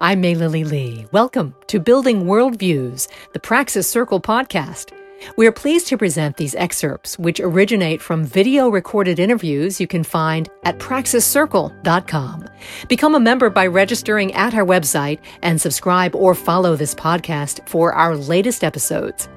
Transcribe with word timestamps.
I'm 0.00 0.20
May 0.20 0.36
Lily 0.36 0.62
Lee. 0.62 1.06
Welcome 1.10 1.56
to 1.66 1.80
Building 1.80 2.22
Worldviews, 2.22 3.08
the 3.32 3.40
Praxis 3.40 3.90
Circle 3.90 4.20
podcast. 4.20 4.92
We 5.36 5.44
are 5.48 5.52
pleased 5.52 5.88
to 5.88 5.98
present 5.98 6.36
these 6.36 6.54
excerpts, 6.54 7.18
which 7.18 7.40
originate 7.40 8.00
from 8.00 8.24
video 8.24 8.68
recorded 8.68 9.18
interviews 9.18 9.80
you 9.80 9.88
can 9.88 10.04
find 10.04 10.48
at 10.62 10.78
praxiscircle.com. 10.78 12.46
Become 12.86 13.16
a 13.16 13.20
member 13.20 13.50
by 13.50 13.66
registering 13.66 14.32
at 14.34 14.54
our 14.54 14.64
website 14.64 15.18
and 15.42 15.60
subscribe 15.60 16.14
or 16.14 16.32
follow 16.32 16.76
this 16.76 16.94
podcast 16.94 17.68
for 17.68 17.92
our 17.92 18.16
latest 18.16 18.62
episodes. 18.62 19.28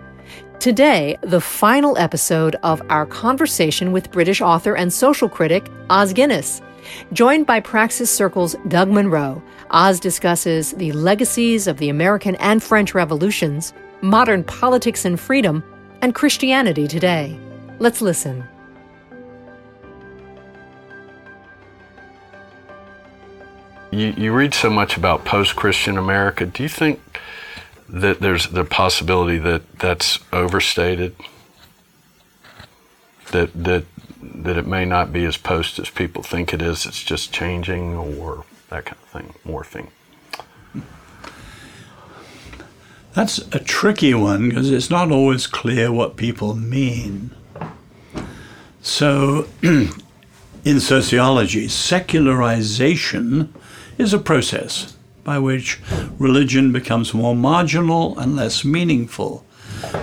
Today, 0.59 1.17
the 1.21 1.41
final 1.41 1.97
episode 1.97 2.55
of 2.61 2.83
our 2.89 3.07
conversation 3.07 3.91
with 3.91 4.11
British 4.11 4.41
author 4.41 4.75
and 4.75 4.93
social 4.93 5.27
critic 5.27 5.71
Os 5.89 6.13
Guinness. 6.13 6.61
Joined 7.13 7.45
by 7.45 7.59
Praxis 7.59 8.09
Circle's 8.09 8.55
Doug 8.67 8.89
Monroe, 8.89 9.41
Os 9.71 9.99
discusses 9.99 10.71
the 10.73 10.91
legacies 10.91 11.67
of 11.67 11.77
the 11.77 11.89
American 11.89 12.35
and 12.35 12.61
French 12.61 12.93
revolutions, 12.93 13.73
modern 14.01 14.43
politics 14.43 15.05
and 15.05 15.19
freedom, 15.19 15.63
and 16.01 16.15
Christianity 16.15 16.87
today. 16.87 17.39
Let's 17.79 18.01
listen. 18.01 18.43
You, 23.91 24.13
you 24.17 24.33
read 24.33 24.53
so 24.53 24.69
much 24.69 24.95
about 24.95 25.25
post 25.25 25.55
Christian 25.55 25.97
America. 25.97 26.45
Do 26.45 26.63
you 26.63 26.69
think 26.69 27.01
that 27.89 28.21
there's 28.21 28.47
the 28.47 28.63
possibility 28.63 29.37
that 29.39 29.79
that's 29.79 30.19
overstated? 30.31 31.15
That, 33.31 33.51
that, 33.53 33.85
that 34.43 34.57
it 34.57 34.67
may 34.67 34.85
not 34.85 35.13
be 35.13 35.25
as 35.25 35.37
post 35.37 35.79
as 35.79 35.89
people 35.89 36.23
think 36.23 36.53
it 36.53 36.61
is, 36.61 36.85
it's 36.85 37.03
just 37.03 37.33
changing 37.33 37.95
or 37.95 38.45
that 38.69 38.85
kind 38.85 38.97
of 39.01 39.09
thing, 39.09 39.33
morphing? 39.45 39.89
That's 43.13 43.39
a 43.53 43.59
tricky 43.59 44.13
one 44.13 44.49
because 44.49 44.71
it's 44.71 44.89
not 44.89 45.11
always 45.11 45.45
clear 45.45 45.91
what 45.91 46.15
people 46.15 46.55
mean. 46.55 47.31
So, 48.81 49.47
in 49.61 50.79
sociology, 50.79 51.67
secularization 51.67 53.53
is 53.97 54.13
a 54.13 54.19
process 54.19 54.95
by 55.23 55.37
which 55.39 55.79
religion 56.17 56.71
becomes 56.71 57.13
more 57.13 57.35
marginal 57.35 58.17
and 58.17 58.35
less 58.35 58.63
meaningful. 58.63 59.45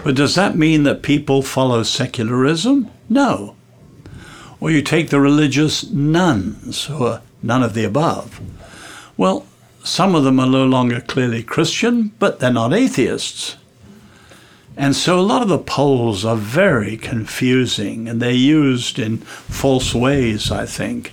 But 0.04 0.14
does 0.14 0.34
that 0.34 0.56
mean 0.56 0.82
that 0.84 1.02
people 1.02 1.42
follow 1.42 1.82
secularism? 1.82 2.90
No. 3.08 3.56
Or 4.60 4.70
you 4.70 4.82
take 4.82 5.10
the 5.10 5.20
religious 5.20 5.88
nones, 5.90 6.86
who 6.86 7.04
are 7.04 7.22
none 7.42 7.62
of 7.62 7.74
the 7.74 7.84
above. 7.84 8.40
Well, 9.16 9.46
some 9.84 10.14
of 10.14 10.24
them 10.24 10.40
are 10.40 10.48
no 10.48 10.64
longer 10.64 11.00
clearly 11.00 11.42
Christian, 11.42 12.12
but 12.18 12.40
they're 12.40 12.52
not 12.52 12.72
atheists. 12.72 13.56
And 14.76 14.94
so 14.94 15.18
a 15.18 15.22
lot 15.22 15.42
of 15.42 15.48
the 15.48 15.58
polls 15.58 16.24
are 16.24 16.36
very 16.36 16.96
confusing 16.96 18.08
and 18.08 18.22
they're 18.22 18.30
used 18.30 18.98
in 18.98 19.18
false 19.18 19.92
ways, 19.92 20.52
I 20.52 20.66
think. 20.66 21.12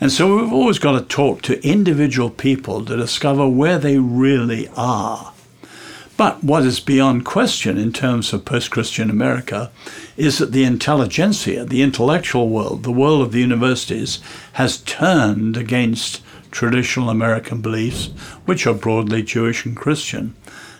And 0.00 0.12
so 0.12 0.36
we've 0.36 0.52
always 0.52 0.78
got 0.78 0.92
to 0.92 1.04
talk 1.04 1.42
to 1.42 1.64
individual 1.66 2.30
people 2.30 2.84
to 2.84 2.96
discover 2.96 3.48
where 3.48 3.78
they 3.78 3.98
really 3.98 4.68
are. 4.76 5.31
But 6.24 6.44
what 6.44 6.64
is 6.64 6.78
beyond 6.78 7.24
question 7.24 7.76
in 7.76 7.92
terms 7.92 8.32
of 8.32 8.44
post 8.44 8.70
Christian 8.70 9.10
America 9.10 9.72
is 10.16 10.38
that 10.38 10.52
the 10.52 10.62
intelligentsia, 10.62 11.64
the 11.64 11.82
intellectual 11.82 12.48
world, 12.48 12.84
the 12.84 12.92
world 12.92 13.22
of 13.22 13.32
the 13.32 13.40
universities, 13.40 14.20
has 14.52 14.82
turned 14.82 15.56
against 15.56 16.22
traditional 16.52 17.10
American 17.10 17.60
beliefs, 17.60 18.06
which 18.44 18.68
are 18.68 18.72
broadly 18.72 19.24
Jewish 19.24 19.66
and 19.66 19.76
Christian. 19.76 20.36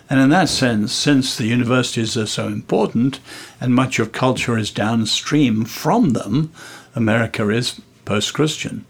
And 0.09 0.21
in 0.21 0.29
that 0.29 0.47
sense, 0.47 0.93
since 0.93 1.35
the 1.35 1.47
universities 1.47 2.15
are 2.15 2.25
so 2.25 2.47
important 2.47 3.19
and 3.59 3.75
much 3.75 3.99
of 3.99 4.13
culture 4.13 4.57
is 4.57 4.71
downstream 4.71 5.65
from 5.65 6.11
them, 6.11 6.53
America 6.95 7.49
is 7.49 7.81
post 8.05 8.33
Christian. 8.33 8.85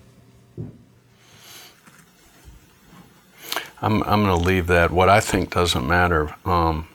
I'm, 3.83 4.01
I'm 4.03 4.23
going 4.23 4.39
to 4.39 4.45
leave 4.47 4.67
that. 4.67 4.91
What 4.91 5.09
I 5.09 5.19
think 5.19 5.53
doesn't 5.53 5.85
matter. 5.85 6.33
Um, 6.45 6.87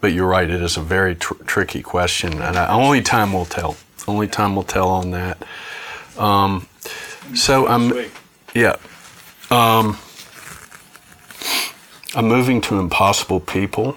but 0.00 0.12
you're 0.12 0.26
right, 0.26 0.50
it 0.50 0.60
is 0.60 0.76
a 0.76 0.82
very 0.82 1.14
tr- 1.14 1.42
tricky 1.46 1.82
question. 1.82 2.42
And 2.42 2.58
I, 2.58 2.68
only 2.68 3.00
time 3.00 3.32
will 3.32 3.44
tell. 3.44 3.76
Only 4.08 4.26
time 4.26 4.56
will 4.56 4.64
tell 4.64 4.88
on 4.88 5.12
that. 5.12 5.42
Um, 6.18 6.66
so 7.34 7.66
I'm. 7.68 8.10
Yeah. 8.54 8.76
Um, 9.50 9.96
I'm 12.16 12.26
moving 12.26 12.60
to 12.62 12.78
Impossible 12.78 13.40
People, 13.40 13.96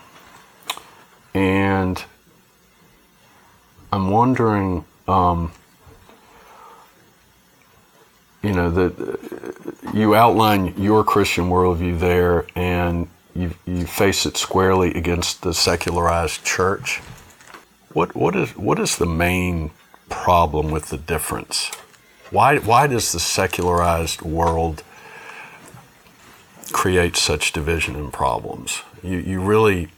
and 1.34 2.03
I'm 3.91 4.09
wondering, 4.09 4.86
um, 5.07 5.52
you 8.47 8.53
know, 8.53 8.69
that 8.72 9.19
you 9.94 10.16
outline 10.16 10.74
your 10.78 11.03
Christian 11.03 11.50
worldview 11.50 12.00
there, 12.00 12.46
and 12.56 13.08
you, 13.35 13.52
you 13.66 13.85
face 13.85 14.25
it 14.25 14.38
squarely 14.38 14.94
against 14.94 15.41
the 15.41 15.53
secularized 15.53 16.46
church. 16.46 17.00
What 17.94 18.16
what 18.16 18.36
is 18.36 18.56
what 18.56 18.80
is 18.80 18.97
the 18.97 19.06
main 19.06 19.72
problem 20.09 20.72
with 20.72 20.90
the 20.90 20.97
difference? 20.97 21.72
Why, 22.30 22.57
why 22.57 22.88
does 22.88 23.12
the 23.12 23.19
secularized 23.19 24.22
world 24.22 24.84
create 26.72 27.16
such 27.16 27.53
division 27.53 27.96
and 27.96 28.12
problems? 28.12 28.81
You, 29.02 29.18
you 29.18 29.41
really 29.41 29.90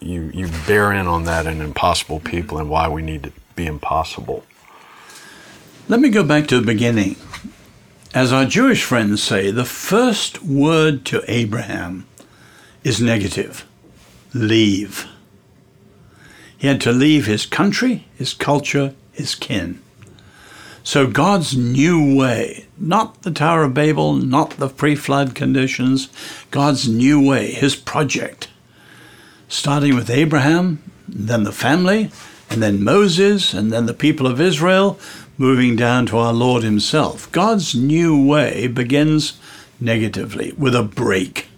you, 0.00 0.30
you 0.34 0.48
bear 0.66 0.92
in 0.92 1.06
on 1.06 1.24
that 1.24 1.46
in 1.46 1.60
impossible 1.60 2.20
people 2.20 2.58
and 2.58 2.68
why 2.68 2.88
we 2.88 3.02
need 3.02 3.22
to 3.24 3.32
be 3.54 3.66
impossible. 3.66 4.44
Let 5.88 6.00
me 6.00 6.08
go 6.08 6.22
back 6.24 6.46
to 6.48 6.60
the 6.60 6.66
beginning. 6.66 7.16
As 8.16 8.32
our 8.32 8.46
Jewish 8.46 8.82
friends 8.82 9.22
say, 9.22 9.50
the 9.50 9.66
first 9.66 10.42
word 10.42 11.04
to 11.04 11.22
Abraham 11.28 12.06
is 12.82 12.98
negative 12.98 13.66
leave. 14.32 15.06
He 16.56 16.66
had 16.66 16.80
to 16.80 16.92
leave 16.92 17.26
his 17.26 17.44
country, 17.44 18.06
his 18.16 18.32
culture, 18.32 18.94
his 19.12 19.34
kin. 19.34 19.82
So 20.82 21.06
God's 21.06 21.58
new 21.58 22.16
way, 22.16 22.64
not 22.78 23.20
the 23.20 23.30
Tower 23.30 23.64
of 23.64 23.74
Babel, 23.74 24.14
not 24.14 24.52
the 24.52 24.70
pre 24.70 24.94
flood 24.94 25.34
conditions, 25.34 26.08
God's 26.50 26.88
new 26.88 27.22
way, 27.22 27.52
his 27.52 27.76
project, 27.76 28.48
starting 29.46 29.94
with 29.94 30.08
Abraham, 30.08 30.82
then 31.06 31.44
the 31.44 31.52
family, 31.52 32.10
and 32.48 32.62
then 32.62 32.82
Moses, 32.82 33.52
and 33.52 33.70
then 33.70 33.84
the 33.84 33.92
people 33.92 34.26
of 34.26 34.40
Israel, 34.40 34.98
moving 35.38 35.76
down 35.76 36.06
to 36.06 36.18
our 36.18 36.32
Lord 36.32 36.62
himself. 36.62 37.30
God's 37.32 37.74
new 37.74 38.26
way 38.26 38.66
begins 38.66 39.38
negatively 39.80 40.52
with 40.56 40.74
a 40.74 40.82
break. 40.82 41.48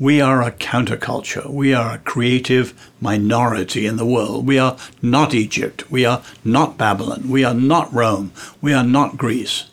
We 0.00 0.20
are 0.20 0.42
a 0.42 0.52
counterculture. 0.52 1.50
We 1.50 1.74
are 1.74 1.94
a 1.94 1.98
creative 1.98 2.72
minority 3.00 3.84
in 3.84 3.96
the 3.96 4.06
world. 4.06 4.46
We 4.46 4.58
are 4.58 4.76
not 5.02 5.34
Egypt. 5.34 5.90
We 5.90 6.04
are 6.04 6.22
not 6.44 6.78
Babylon. 6.78 7.28
We 7.28 7.44
are 7.44 7.54
not 7.54 7.92
Rome. 7.92 8.32
We 8.60 8.72
are 8.72 8.84
not 8.84 9.16
Greece. 9.16 9.64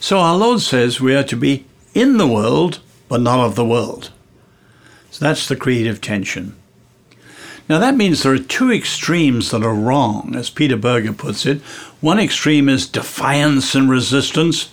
So 0.00 0.18
our 0.18 0.36
Lord 0.36 0.60
says 0.60 1.00
we 1.00 1.14
are 1.14 1.24
to 1.24 1.36
be 1.36 1.64
in 1.94 2.16
the 2.16 2.26
world, 2.26 2.80
but 3.08 3.20
not 3.20 3.38
of 3.40 3.54
the 3.54 3.64
world. 3.64 4.10
So 5.10 5.24
that's 5.24 5.48
the 5.48 5.56
creative 5.56 6.00
tension. 6.00 6.56
Now 7.68 7.78
that 7.78 7.96
means 7.96 8.22
there 8.22 8.32
are 8.32 8.38
two 8.38 8.72
extremes 8.72 9.50
that 9.50 9.62
are 9.62 9.74
wrong, 9.74 10.34
as 10.34 10.48
Peter 10.48 10.76
Berger 10.76 11.12
puts 11.12 11.44
it. 11.44 11.60
One 12.00 12.18
extreme 12.18 12.68
is 12.68 12.88
defiance 12.88 13.74
and 13.74 13.90
resistance, 13.90 14.70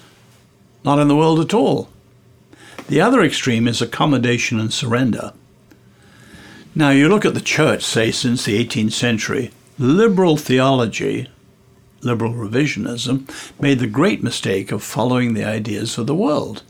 not 0.83 1.00
in 1.00 1.07
the 1.07 1.16
world 1.16 1.39
at 1.39 1.53
all. 1.53 1.89
The 2.88 3.01
other 3.01 3.22
extreme 3.22 3.67
is 3.67 3.81
accommodation 3.81 4.59
and 4.59 4.72
surrender. 4.72 5.34
Now, 6.73 6.91
you 6.91 7.09
look 7.09 7.25
at 7.25 7.34
the 7.34 7.41
church, 7.41 7.84
say, 7.84 8.11
since 8.11 8.46
the 8.46 8.64
18th 8.64 8.91
century, 8.91 9.52
liberal 9.79 10.37
theology, 10.37 11.29
liberal 12.02 12.34
revisionism, 12.34 13.29
made 13.59 13.79
the 13.79 13.87
great 13.87 14.22
mistake 14.22 14.72
of 14.72 14.84
following 14.84 15.34
the 15.34 15.43
ideas 15.43 15.97
of 15.97 16.05
the 16.05 16.16
world. 16.16 16.64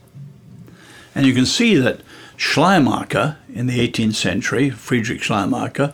And 1.14 1.26
you 1.26 1.34
can 1.34 1.46
see 1.46 1.76
that 1.76 2.02
Schleiermacher 2.38 3.38
in 3.54 3.68
the 3.68 3.88
18th 3.88 4.16
century, 4.16 4.70
Friedrich 4.70 5.24
Schleiermacher, 5.24 5.94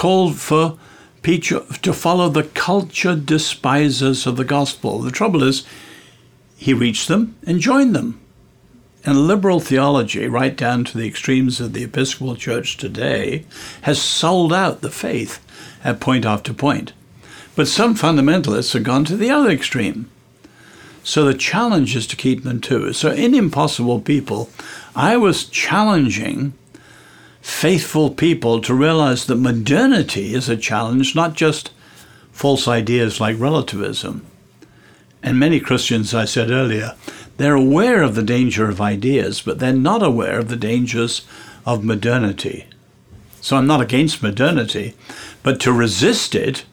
called 0.00 0.38
for 0.38 0.78
Peter 1.20 1.60
to 1.82 1.92
follow 1.92 2.30
the 2.30 2.44
culture 2.44 3.14
despisers 3.14 4.26
of 4.26 4.38
the 4.38 4.46
gospel. 4.46 5.00
The 5.00 5.10
trouble 5.10 5.42
is, 5.42 5.66
he 6.56 6.72
reached 6.72 7.06
them 7.06 7.36
and 7.46 7.60
joined 7.60 7.94
them. 7.94 8.18
And 9.04 9.26
liberal 9.26 9.60
theology, 9.60 10.26
right 10.26 10.56
down 10.56 10.84
to 10.84 10.96
the 10.96 11.06
extremes 11.06 11.60
of 11.60 11.74
the 11.74 11.84
Episcopal 11.84 12.34
Church 12.34 12.78
today, 12.78 13.44
has 13.82 14.00
sold 14.00 14.54
out 14.54 14.80
the 14.80 14.90
faith 14.90 15.38
at 15.84 16.00
point 16.00 16.24
after 16.24 16.54
point. 16.54 16.94
But 17.54 17.68
some 17.68 17.94
fundamentalists 17.94 18.72
have 18.72 18.84
gone 18.84 19.04
to 19.04 19.18
the 19.18 19.28
other 19.28 19.50
extreme. 19.50 20.10
So 21.04 21.26
the 21.26 21.34
challenge 21.34 21.94
is 21.94 22.06
to 22.06 22.16
keep 22.16 22.42
them 22.42 22.62
too. 22.62 22.94
So 22.94 23.10
in 23.10 23.34
Impossible 23.34 24.00
People, 24.00 24.48
I 24.96 25.18
was 25.18 25.44
challenging 25.44 26.54
faithful 27.50 28.10
people 28.10 28.60
to 28.62 28.72
realize 28.72 29.26
that 29.26 29.34
modernity 29.34 30.34
is 30.34 30.48
a 30.48 30.56
challenge, 30.56 31.14
not 31.14 31.34
just 31.34 31.70
false 32.32 32.66
ideas 32.66 33.20
like 33.20 33.38
relativism. 33.38 34.24
And 35.22 35.38
many 35.38 35.60
Christians, 35.60 36.14
I 36.14 36.24
said 36.24 36.50
earlier, 36.50 36.94
they're 37.36 37.54
aware 37.54 38.02
of 38.02 38.14
the 38.14 38.22
danger 38.22 38.70
of 38.70 38.80
ideas, 38.80 39.42
but 39.42 39.58
they're 39.58 39.72
not 39.72 40.02
aware 40.02 40.38
of 40.38 40.48
the 40.48 40.56
dangers 40.56 41.26
of 41.66 41.84
modernity. 41.84 42.66
So 43.42 43.56
I'm 43.56 43.66
not 43.66 43.82
against 43.82 44.22
modernity, 44.22 44.94
but 45.42 45.60
to 45.60 45.72
resist 45.72 46.34
it, 46.34 46.64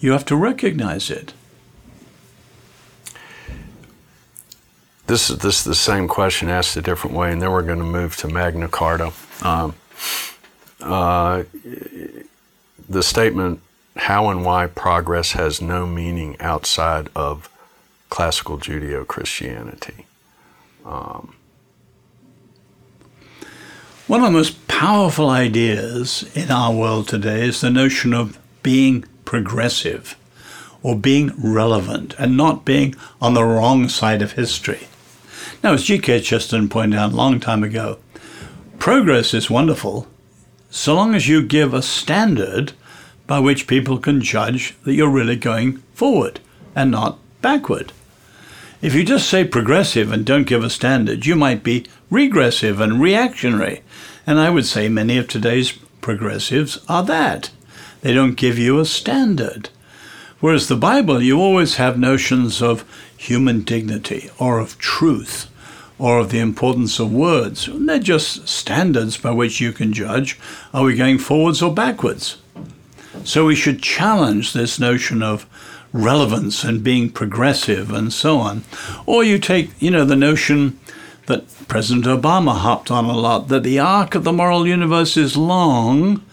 you 0.00 0.12
have 0.12 0.24
to 0.26 0.36
recognize 0.36 1.10
it. 1.10 1.34
This 5.06 5.28
is 5.28 5.38
this 5.38 5.58
is 5.58 5.64
the 5.64 5.74
same 5.74 6.08
question 6.08 6.48
asked 6.48 6.76
a 6.76 6.80
different 6.80 7.14
way, 7.14 7.32
and 7.32 7.42
then 7.42 7.50
we're 7.50 7.62
going 7.62 7.80
to 7.80 7.84
move 7.84 8.16
to 8.18 8.28
Magna 8.28 8.68
Carta. 8.68 9.12
Um, 9.42 9.74
uh, 10.80 11.44
the 12.88 13.02
statement 13.02 13.60
how 13.96 14.30
and 14.30 14.44
why 14.44 14.66
progress 14.66 15.32
has 15.32 15.60
no 15.60 15.86
meaning 15.86 16.36
outside 16.40 17.08
of 17.14 17.48
classical 18.08 18.58
Judeo 18.58 19.06
Christianity. 19.06 20.06
Um, 20.84 21.34
One 24.12 24.20
of 24.20 24.26
the 24.26 24.38
most 24.38 24.68
powerful 24.68 25.30
ideas 25.30 26.30
in 26.34 26.50
our 26.50 26.70
world 26.70 27.08
today 27.08 27.46
is 27.48 27.62
the 27.62 27.70
notion 27.70 28.12
of 28.12 28.38
being 28.62 29.04
progressive 29.24 30.16
or 30.82 30.98
being 30.98 31.30
relevant 31.38 32.14
and 32.18 32.36
not 32.36 32.64
being 32.64 32.94
on 33.20 33.32
the 33.32 33.44
wrong 33.44 33.88
side 33.88 34.20
of 34.20 34.32
history. 34.32 34.88
Now, 35.62 35.72
as 35.72 35.84
G.K. 35.84 36.20
Chesterton 36.20 36.68
pointed 36.68 36.98
out 36.98 37.12
a 37.12 37.16
long 37.16 37.40
time 37.40 37.62
ago, 37.62 38.00
progress 38.82 39.32
is 39.32 39.48
wonderful 39.48 40.08
so 40.68 40.92
long 40.92 41.14
as 41.14 41.28
you 41.28 41.40
give 41.40 41.72
a 41.72 41.80
standard 41.80 42.72
by 43.28 43.38
which 43.38 43.68
people 43.68 43.96
can 43.96 44.20
judge 44.20 44.74
that 44.82 44.92
you're 44.92 45.08
really 45.08 45.36
going 45.36 45.76
forward 45.94 46.40
and 46.74 46.90
not 46.90 47.16
backward. 47.40 47.92
If 48.80 48.92
you 48.92 49.04
just 49.04 49.30
say 49.30 49.44
progressive 49.44 50.10
and 50.10 50.26
don't 50.26 50.48
give 50.48 50.64
a 50.64 50.68
standard, 50.68 51.26
you 51.26 51.36
might 51.36 51.62
be 51.62 51.86
regressive 52.10 52.80
and 52.80 53.00
reactionary. 53.00 53.82
And 54.26 54.40
I 54.40 54.50
would 54.50 54.66
say 54.66 54.88
many 54.88 55.16
of 55.16 55.28
today's 55.28 55.70
progressives 56.00 56.80
are 56.88 57.04
that. 57.04 57.50
They 58.00 58.12
don't 58.12 58.34
give 58.34 58.58
you 58.58 58.80
a 58.80 58.84
standard. 58.84 59.68
Whereas 60.40 60.66
the 60.66 60.74
Bible, 60.74 61.22
you 61.22 61.38
always 61.38 61.76
have 61.76 62.00
notions 62.00 62.60
of 62.60 62.84
human 63.16 63.60
dignity 63.60 64.28
or 64.40 64.58
of 64.58 64.76
truth 64.76 65.51
or 65.98 66.18
of 66.18 66.30
the 66.30 66.38
importance 66.38 66.98
of 66.98 67.12
words. 67.12 67.68
They're 67.72 67.98
just 67.98 68.48
standards 68.48 69.16
by 69.16 69.30
which 69.30 69.60
you 69.60 69.72
can 69.72 69.92
judge 69.92 70.38
are 70.72 70.84
we 70.84 70.96
going 70.96 71.18
forwards 71.18 71.62
or 71.62 71.72
backwards? 71.72 72.38
So 73.24 73.46
we 73.46 73.54
should 73.54 73.82
challenge 73.82 74.52
this 74.52 74.80
notion 74.80 75.22
of 75.22 75.46
relevance 75.92 76.64
and 76.64 76.82
being 76.82 77.10
progressive 77.10 77.92
and 77.92 78.12
so 78.12 78.38
on. 78.38 78.64
Or 79.06 79.22
you 79.22 79.38
take, 79.38 79.70
you 79.80 79.90
know, 79.90 80.04
the 80.04 80.16
notion 80.16 80.80
that 81.26 81.44
President 81.68 82.06
Obama 82.06 82.56
hopped 82.56 82.90
on 82.90 83.04
a 83.04 83.16
lot 83.16 83.48
that 83.48 83.62
the 83.62 83.78
arc 83.78 84.14
of 84.14 84.24
the 84.24 84.32
moral 84.32 84.66
universe 84.66 85.16
is 85.16 85.36
long, 85.36 86.24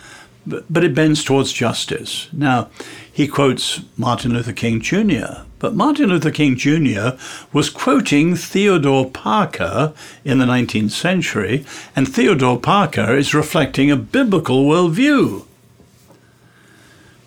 but 0.46 0.84
it 0.84 0.96
bends 0.96 1.24
towards 1.24 1.54
justice. 1.54 2.28
Now, 2.32 2.70
he 3.20 3.28
quotes 3.28 3.82
Martin 3.98 4.32
Luther 4.32 4.54
King 4.54 4.80
Jr., 4.80 5.42
but 5.60 5.76
Martin 5.76 6.08
Luther 6.08 6.32
King 6.32 6.56
Jr. 6.56 7.18
was 7.52 7.70
quoting 7.70 8.34
Theodore 8.34 9.10
Parker 9.10 9.92
in 10.24 10.38
the 10.38 10.46
19th 10.46 10.92
century, 10.92 11.66
and 11.98 12.08
Theodore 12.08 12.58
Parker 12.58 13.18
is 13.18 13.34
reflecting 13.34 13.92
a 13.92 13.98
biblical 13.98 14.64
worldview. 14.64 15.46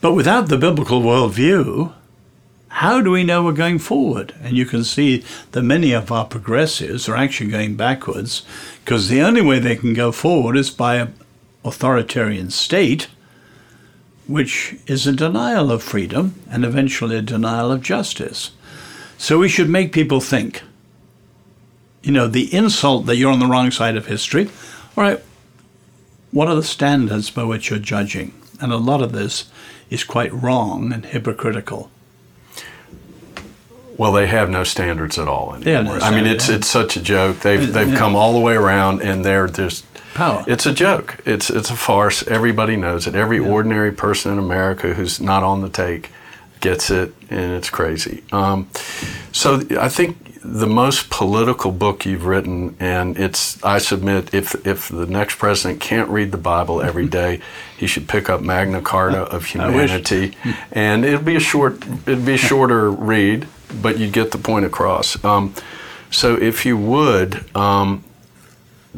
But 0.01 0.15
without 0.15 0.49
the 0.49 0.57
biblical 0.57 1.03
worldview, 1.03 1.93
how 2.69 3.03
do 3.03 3.11
we 3.11 3.23
know 3.23 3.45
we're 3.45 3.53
going 3.53 3.79
forward? 3.79 4.35
And 4.43 4.57
you 4.57 4.65
can 4.65 4.85
see 4.85 5.23
that 5.51 5.61
many 5.61 5.93
of 5.93 6.11
our 6.11 6.25
progressives 6.25 7.07
are 7.07 7.17
actually 7.17 7.51
going 7.51 7.77
backwards 7.77 8.47
because 8.83 9.11
the 9.11 9.21
only 9.21 9.43
way 9.43 9.59
they 9.59 9.77
can 9.77 9.93
go 9.93 10.11
forward 10.11 10.57
is 10.57 10.71
by 10.71 10.95
an 10.95 11.15
authoritarian 11.67 12.49
state 12.49 13.09
which 14.27 14.77
is 14.87 15.07
a 15.07 15.13
denial 15.13 15.71
of 15.71 15.83
freedom 15.83 16.41
and 16.51 16.65
eventually 16.65 17.17
a 17.17 17.23
denial 17.23 17.73
of 17.73 17.83
justice. 17.83 18.53
So 19.19 19.39
we 19.39 19.49
should 19.49 19.69
make 19.69 19.93
people 19.93 20.21
think. 20.21 20.63
You 22.03 22.13
know, 22.13 22.27
the 22.27 22.53
insult 22.55 23.07
that 23.07 23.17
you're 23.17 23.33
on 23.33 23.39
the 23.39 23.47
wrong 23.47 23.71
side 23.71 23.97
of 23.97 24.07
history, 24.07 24.49
all 24.97 25.05
right, 25.05 25.21
what 26.33 26.49
are 26.49 26.57
the 26.57 26.63
standards 26.63 27.31
by 27.31 27.45
which 27.45 27.71
you're 27.71 27.79
judging? 27.79 28.35
And 28.61 28.73
a 28.73 28.77
lot 28.77 29.03
of 29.03 29.13
this 29.13 29.51
is 29.91 30.03
quite 30.03 30.33
wrong 30.33 30.93
and 30.93 31.05
hypocritical. 31.05 31.91
Well, 33.99 34.13
they 34.13 34.27
have 34.27 34.49
no 34.49 34.65
standards 34.65 35.19
at 35.19 35.29
all 35.29 35.55
anymore. 35.55 35.99
no 35.99 36.05
I 36.05 36.11
mean, 36.11 36.27
it's 36.27 36.49
it's 36.49 36.67
such 36.67 36.97
a 36.97 37.03
joke. 37.03 37.41
They've 37.41 37.73
they've 37.73 37.95
come 37.97 38.17
all 38.17 38.33
the 38.33 38.41
way 38.41 38.55
around, 38.55 39.03
and 39.03 39.25
they're 39.25 39.47
just 39.47 39.85
Power. 40.15 40.45
It's 40.47 40.67
a 40.67 40.73
joke. 40.73 41.19
It's 41.25 41.49
it's 41.51 41.71
a 41.71 41.77
farce. 41.77 42.27
Everybody 42.27 42.77
knows 42.77 43.07
it. 43.07 43.15
Every 43.15 43.39
ordinary 43.39 43.93
person 43.93 44.33
in 44.33 44.39
America 44.39 44.95
who's 44.95 45.21
not 45.21 45.43
on 45.43 45.63
the 45.63 45.69
take 45.69 46.11
gets 46.61 46.91
it, 46.91 47.13
and 47.31 47.53
it's 47.53 47.71
crazy. 47.71 48.23
Um, 48.33 48.69
so 49.33 49.63
I 49.79 49.89
think 49.89 50.41
the 50.45 50.67
most 50.67 51.09
political 51.09 51.71
book 51.71 52.05
you've 52.05 52.27
written, 52.27 52.77
and 52.81 53.17
it's 53.19 53.63
I 53.65 53.79
submit 53.79 54.35
if 54.35 54.67
if 54.67 54.89
the 54.89 55.07
next 55.07 55.37
president 55.39 55.81
can't 55.81 56.09
read 56.09 56.33
the 56.33 56.39
Bible 56.39 56.83
every 56.83 57.09
day, 57.21 57.41
he 57.77 57.87
should 57.87 58.09
pick 58.09 58.29
up 58.29 58.41
Magna 58.41 58.81
Carta 58.81 59.23
of 59.35 59.47
Humanity, 59.47 60.37
and 60.73 61.05
it'd 61.05 61.25
be 61.25 61.37
a 61.37 61.41
short 61.41 61.83
it'd 62.07 62.27
be 62.27 62.35
a 62.35 62.39
shorter 62.39 62.91
read, 62.91 63.47
but 63.81 63.99
you'd 63.99 64.13
get 64.13 64.31
the 64.31 64.39
point 64.39 64.65
across. 64.65 65.23
Um, 65.25 65.55
so 66.11 66.37
if 66.37 66.65
you 66.65 66.77
would. 66.77 67.55
Um, 67.57 68.05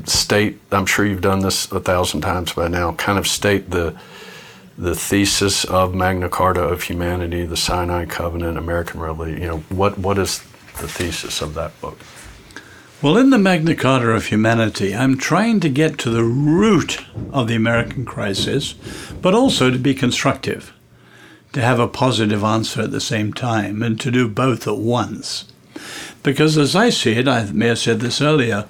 state 0.05 0.61
i'm 0.73 0.87
sure 0.87 1.07
you've 1.07 1.21
done 1.21 1.41
this 1.41 1.71
a 1.73 1.81
thousand 1.81 2.21
times 2.21 2.53
by 2.53 2.69
now 2.69 2.93
kind 2.95 3.19
of 3.19 3.27
state 3.27 3.71
the 3.71 3.97
the 4.77 4.95
thesis 4.95 5.65
of 5.65 5.95
magna 5.95 6.29
carta 6.29 6.61
of 6.61 6.83
humanity 6.83 7.47
the 7.47 7.57
sinai 7.57 8.05
covenant 8.05 8.59
american 8.59 9.01
religion 9.01 9.41
you 9.41 9.49
know 9.49 9.59
what 9.69 9.97
what 9.99 10.19
is 10.19 10.41
the 10.81 10.89
thesis 10.89 11.41
of 11.41 11.55
that 11.55 11.79
book 11.81 11.99
Well, 13.03 13.19
in 13.19 13.29
the 13.29 13.39
Magna 13.39 13.75
Carta 13.75 14.09
of 14.11 14.27
Humanity, 14.27 14.95
I'm 14.95 15.19
trying 15.19 15.61
to 15.61 15.69
get 15.69 15.99
to 15.99 16.11
the 16.11 16.25
root 16.25 17.05
of 17.33 17.49
the 17.49 17.55
American 17.55 18.07
crisis, 18.07 18.75
but 19.21 19.35
also 19.35 19.71
to 19.71 19.79
be 19.79 19.95
constructive, 19.95 20.73
to 21.53 21.61
have 21.61 21.79
a 21.79 21.87
positive 21.87 22.43
answer 22.43 22.81
at 22.81 22.93
the 22.93 23.01
same 23.01 23.35
time, 23.35 23.83
and 23.83 24.01
to 24.01 24.11
do 24.11 24.27
both 24.27 24.67
at 24.67 24.79
once. 24.79 25.45
Because 26.23 26.57
as 26.57 26.75
I 26.75 26.89
see 26.91 27.13
it, 27.13 27.29
I 27.29 27.45
may 27.53 27.67
have 27.69 27.79
said 27.79 28.01
this 28.01 28.23
earlier, 28.23 28.65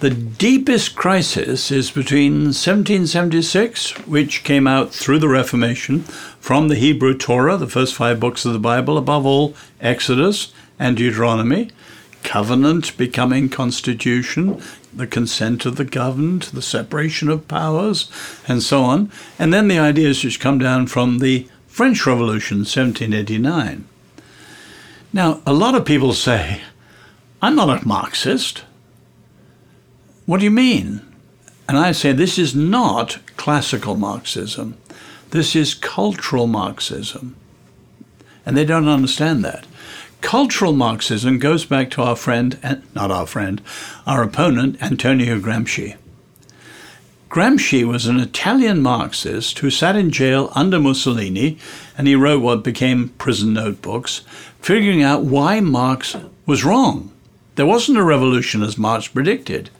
the 0.00 0.10
deepest 0.10 0.96
crisis 0.96 1.70
is 1.70 1.90
between 1.90 2.46
1776, 2.46 4.06
which 4.06 4.44
came 4.44 4.66
out 4.66 4.92
through 4.92 5.18
the 5.18 5.28
Reformation 5.28 6.00
from 6.40 6.68
the 6.68 6.74
Hebrew 6.74 7.16
Torah, 7.16 7.56
the 7.56 7.68
first 7.68 7.94
five 7.94 8.20
books 8.20 8.44
of 8.44 8.52
the 8.52 8.58
Bible, 8.58 8.98
above 8.98 9.24
all 9.24 9.54
Exodus 9.80 10.52
and 10.78 10.96
Deuteronomy, 10.96 11.70
covenant 12.22 12.96
becoming 12.96 13.48
constitution, 13.48 14.60
the 14.92 15.06
consent 15.06 15.64
of 15.64 15.76
the 15.76 15.84
governed, 15.84 16.42
the 16.42 16.62
separation 16.62 17.28
of 17.28 17.48
powers, 17.48 18.10
and 18.48 18.62
so 18.62 18.82
on. 18.82 19.10
And 19.38 19.54
then 19.54 19.68
the 19.68 19.78
ideas 19.78 20.24
which 20.24 20.40
come 20.40 20.58
down 20.58 20.86
from 20.86 21.18
the 21.18 21.48
French 21.66 22.06
Revolution, 22.06 22.58
1789. 22.58 23.86
Now, 25.12 25.40
a 25.46 25.52
lot 25.52 25.74
of 25.74 25.84
people 25.84 26.12
say, 26.12 26.60
I'm 27.40 27.54
not 27.54 27.82
a 27.82 27.86
Marxist. 27.86 28.64
What 30.26 30.38
do 30.38 30.44
you 30.44 30.50
mean? 30.50 31.02
And 31.68 31.76
I 31.76 31.92
say, 31.92 32.12
this 32.12 32.38
is 32.38 32.54
not 32.54 33.18
classical 33.36 33.94
Marxism. 33.94 34.76
This 35.30 35.54
is 35.54 35.74
cultural 35.74 36.46
Marxism. 36.46 37.36
And 38.46 38.56
they 38.56 38.64
don't 38.64 38.88
understand 38.88 39.44
that. 39.44 39.66
Cultural 40.22 40.72
Marxism 40.72 41.38
goes 41.38 41.66
back 41.66 41.90
to 41.90 42.02
our 42.02 42.16
friend, 42.16 42.80
not 42.94 43.10
our 43.10 43.26
friend, 43.26 43.60
our 44.06 44.22
opponent, 44.22 44.82
Antonio 44.82 45.38
Gramsci. 45.38 45.96
Gramsci 47.28 47.84
was 47.84 48.06
an 48.06 48.20
Italian 48.20 48.80
Marxist 48.80 49.58
who 49.58 49.68
sat 49.68 49.96
in 49.96 50.10
jail 50.10 50.50
under 50.54 50.78
Mussolini, 50.78 51.58
and 51.98 52.06
he 52.06 52.14
wrote 52.14 52.40
what 52.40 52.64
became 52.64 53.10
prison 53.10 53.52
notebooks, 53.52 54.22
figuring 54.62 55.02
out 55.02 55.24
why 55.24 55.60
Marx 55.60 56.16
was 56.46 56.64
wrong. 56.64 57.12
There 57.56 57.66
wasn't 57.66 57.98
a 57.98 58.04
revolution 58.04 58.62
as 58.62 58.78
Marx 58.78 59.08
predicted. 59.08 59.70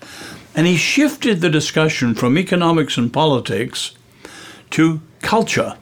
And 0.54 0.66
he 0.66 0.76
shifted 0.76 1.40
the 1.40 1.50
discussion 1.50 2.14
from 2.14 2.38
economics 2.38 2.96
and 2.96 3.12
politics 3.12 3.92
to 4.70 5.00
culture, 5.20 5.76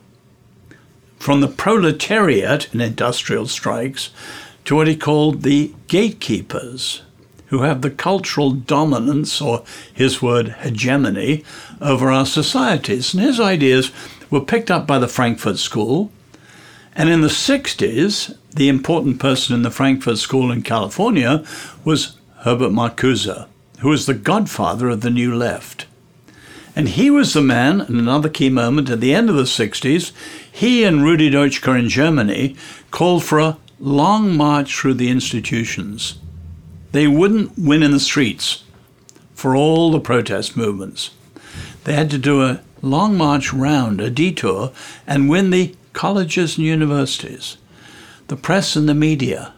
from 1.19 1.41
the 1.41 1.49
proletariat 1.49 2.73
and 2.73 2.81
industrial 2.81 3.47
strikes 3.47 4.11
to 4.65 4.75
what 4.75 4.89
he 4.89 4.97
called 4.97 5.43
the 5.43 5.75
gatekeepers, 5.89 7.03
who 7.47 7.63
have 7.63 7.83
the 7.83 7.91
cultural 7.91 8.51
dominance, 8.51 9.41
or 9.41 9.63
his 9.93 10.23
word, 10.23 10.57
hegemony, 10.63 11.45
over 11.81 12.11
our 12.11 12.25
societies. 12.25 13.13
And 13.13 13.23
his 13.23 13.39
ideas 13.39 13.91
were 14.31 14.41
picked 14.41 14.71
up 14.71 14.87
by 14.87 14.99
the 14.99 15.09
Frankfurt 15.09 15.59
School. 15.59 16.11
And 16.95 17.11
in 17.11 17.21
the 17.21 17.29
60s, 17.29 18.37
the 18.55 18.69
important 18.69 19.21
person 19.21 19.55
in 19.55 19.63
the 19.63 19.71
Frankfurt 19.71 20.19
School 20.19 20.51
in 20.51 20.63
California 20.63 21.45
was 21.85 22.17
Herbert 22.39 22.73
Marcuse, 22.73 23.47
who 23.83 23.89
was 23.89 24.07
the 24.07 24.15
godfather 24.15 24.89
of 24.89 25.01
the 25.01 25.11
New 25.11 25.35
Left. 25.35 25.87
And 26.77 26.89
he 26.89 27.11
was 27.11 27.35
the 27.35 27.43
man, 27.43 27.81
in 27.81 27.99
another 27.99 28.29
key 28.29 28.49
moment 28.49 28.89
at 28.89 29.01
the 29.01 29.13
end 29.13 29.29
of 29.29 29.35
the 29.35 29.43
60s, 29.43 30.13
he 30.51 30.85
and 30.85 31.03
Rudi 31.03 31.29
Dutschke 31.29 31.77
in 31.77 31.89
Germany 31.89 32.57
called 32.93 33.25
for 33.25 33.41
a 33.41 33.59
long 33.81 34.37
march 34.37 34.77
through 34.77 34.95
the 34.95 35.11
institutions. 35.11 36.19
They 36.93 37.09
wouldn't 37.09 37.59
win 37.59 37.83
in 37.83 37.91
the 37.91 37.99
streets 37.99 38.63
for 39.35 39.57
all 39.57 39.91
the 39.91 39.99
protest 39.99 40.57
movements. 40.57 41.11
They 41.83 41.95
had 41.95 42.11
to 42.11 42.19
do 42.19 42.41
a 42.41 42.61
long 42.83 43.17
march 43.17 43.53
round, 43.53 44.01
a 44.01 44.11
detour, 44.11 44.71
and 45.09 45.29
win 45.29 45.51
the 45.51 45.75
colleges 45.93 46.57
and 46.57 46.65
universities, 46.65 47.57
the 48.29 48.37
press 48.37 48.77
and 48.77 48.89
the 48.89 48.95
media, 48.95 49.53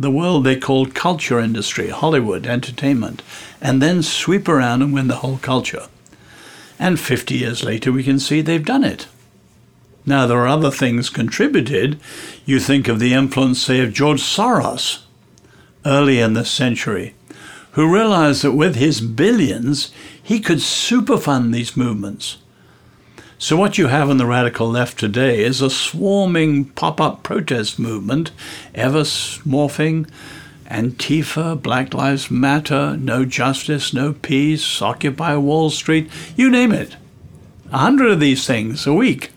the 0.00 0.10
world 0.10 0.44
they 0.44 0.56
called 0.56 0.94
culture 0.94 1.38
industry, 1.38 1.90
Hollywood, 1.90 2.46
entertainment, 2.46 3.22
and 3.60 3.82
then 3.82 4.02
sweep 4.02 4.48
around 4.48 4.80
and 4.80 4.94
win 4.94 5.08
the 5.08 5.16
whole 5.16 5.36
culture. 5.36 5.88
And 6.78 6.98
50 6.98 7.34
years 7.36 7.62
later, 7.62 7.92
we 7.92 8.02
can 8.02 8.18
see 8.18 8.40
they've 8.40 8.64
done 8.64 8.82
it. 8.82 9.06
Now, 10.06 10.26
there 10.26 10.38
are 10.38 10.48
other 10.48 10.70
things 10.70 11.10
contributed. 11.10 12.00
You 12.46 12.58
think 12.58 12.88
of 12.88 12.98
the 12.98 13.12
influence, 13.12 13.60
say, 13.60 13.80
of 13.80 13.92
George 13.92 14.22
Soros 14.22 15.00
early 15.84 16.18
in 16.18 16.32
this 16.32 16.50
century, 16.50 17.14
who 17.72 17.92
realized 17.92 18.42
that 18.42 18.52
with 18.52 18.76
his 18.76 19.02
billions, 19.02 19.92
he 20.22 20.40
could 20.40 20.58
superfund 20.58 21.52
these 21.52 21.76
movements. 21.76 22.38
So, 23.42 23.56
what 23.56 23.78
you 23.78 23.86
have 23.86 24.10
in 24.10 24.18
the 24.18 24.26
radical 24.26 24.68
left 24.68 24.98
today 24.98 25.42
is 25.42 25.62
a 25.62 25.70
swarming 25.70 26.66
pop 26.66 27.00
up 27.00 27.22
protest 27.22 27.78
movement, 27.78 28.32
ever 28.74 29.00
morphing 29.00 30.06
Antifa, 30.66 31.60
Black 31.60 31.94
Lives 31.94 32.30
Matter, 32.30 32.98
No 32.98 33.24
Justice, 33.24 33.94
No 33.94 34.12
Peace, 34.12 34.82
Occupy 34.82 35.36
Wall 35.36 35.70
Street, 35.70 36.10
you 36.36 36.50
name 36.50 36.70
it. 36.70 36.96
A 37.72 37.78
hundred 37.78 38.10
of 38.10 38.20
these 38.20 38.46
things 38.46 38.86
a 38.86 38.92
week 38.92 39.30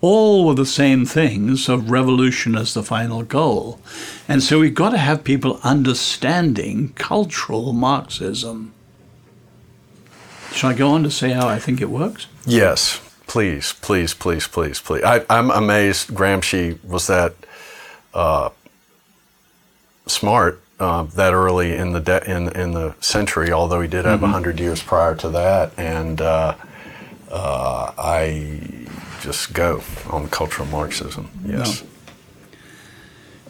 all 0.00 0.46
were 0.46 0.54
the 0.54 0.64
same 0.64 1.04
things 1.04 1.68
of 1.68 1.90
revolution 1.90 2.54
as 2.54 2.72
the 2.72 2.84
final 2.84 3.24
goal. 3.24 3.80
And 4.28 4.44
so 4.44 4.60
we've 4.60 4.72
got 4.72 4.90
to 4.90 4.98
have 4.98 5.24
people 5.24 5.58
understanding 5.64 6.92
cultural 6.94 7.72
Marxism. 7.72 8.72
Shall 10.52 10.70
I 10.70 10.74
go 10.74 10.90
on 10.90 11.02
to 11.02 11.10
say 11.10 11.30
how 11.32 11.48
I 11.48 11.58
think 11.58 11.80
it 11.80 11.90
works? 11.90 12.28
Yes, 12.46 13.00
please, 13.28 13.74
please, 13.74 14.14
please, 14.14 14.48
please, 14.48 14.80
please. 14.80 15.04
I, 15.04 15.24
am 15.30 15.50
amazed 15.50 16.08
Gramsci 16.08 16.82
was 16.82 17.06
that 17.06 17.34
uh, 18.12 18.50
smart 20.06 20.60
uh, 20.80 21.04
that 21.04 21.34
early 21.34 21.74
in 21.74 21.92
the 21.92 22.00
de- 22.00 22.30
in 22.30 22.48
in 22.56 22.72
the 22.72 22.94
century. 23.00 23.52
Although 23.52 23.80
he 23.80 23.88
did 23.88 24.04
have 24.04 24.22
a 24.22 24.24
mm-hmm. 24.24 24.32
hundred 24.32 24.58
years 24.58 24.82
prior 24.82 25.14
to 25.16 25.28
that, 25.30 25.72
and 25.76 26.20
uh, 26.20 26.56
uh 27.30 27.92
I 27.98 28.88
just 29.20 29.52
go 29.52 29.82
on 30.10 30.28
cultural 30.28 30.66
Marxism. 30.68 31.30
Yes. 31.46 31.82
No. 31.82 31.88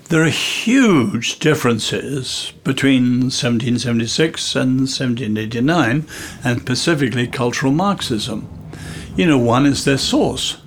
There 0.09 0.23
are 0.23 0.31
huge 0.31 1.39
differences 1.39 2.55
between 2.65 3.29
1776 3.29 4.57
and 4.57 4.81
1789, 4.81 6.07
and 6.43 6.61
specifically 6.63 7.27
cultural 7.27 7.73
Marxism. 7.73 8.58
You 9.19 9.27
know, 9.27 9.37
one 9.37 9.67
is 9.67 9.85
their 9.85 9.99
source. 9.99 10.59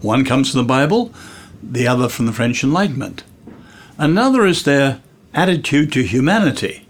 One 0.00 0.24
comes 0.24 0.50
from 0.50 0.58
the 0.58 0.64
Bible, 0.64 1.14
the 1.62 1.86
other 1.86 2.08
from 2.08 2.26
the 2.26 2.32
French 2.32 2.64
Enlightenment. 2.64 3.22
Another 3.96 4.44
is 4.44 4.64
their 4.64 5.00
attitude 5.32 5.92
to 5.92 6.02
humanity. 6.02 6.84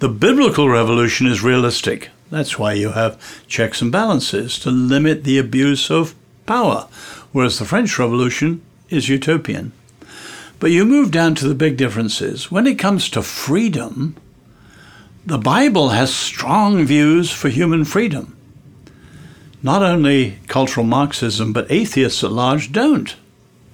The 0.00 0.08
biblical 0.08 0.68
revolution 0.68 1.28
is 1.28 1.44
realistic. 1.44 2.10
That's 2.28 2.58
why 2.58 2.72
you 2.72 2.90
have 2.90 3.46
checks 3.46 3.80
and 3.80 3.92
balances 3.92 4.58
to 4.58 4.70
limit 4.72 5.22
the 5.22 5.38
abuse 5.38 5.92
of 5.92 6.16
power, 6.44 6.88
whereas 7.30 7.60
the 7.60 7.64
French 7.64 7.96
Revolution 7.96 8.62
is 8.90 9.08
utopian. 9.08 9.70
But 10.58 10.72
you 10.72 10.84
move 10.84 11.12
down 11.12 11.36
to 11.36 11.46
the 11.46 11.54
big 11.54 11.76
differences. 11.76 12.50
When 12.50 12.66
it 12.66 12.80
comes 12.80 13.08
to 13.10 13.22
freedom, 13.22 14.16
the 15.24 15.38
Bible 15.38 15.90
has 15.90 16.12
strong 16.12 16.84
views 16.84 17.30
for 17.30 17.48
human 17.48 17.84
freedom. 17.84 18.35
Not 19.66 19.82
only 19.82 20.38
cultural 20.46 20.86
Marxism, 20.86 21.52
but 21.52 21.68
atheists 21.68 22.22
at 22.22 22.30
large 22.30 22.70
don't. 22.70 23.16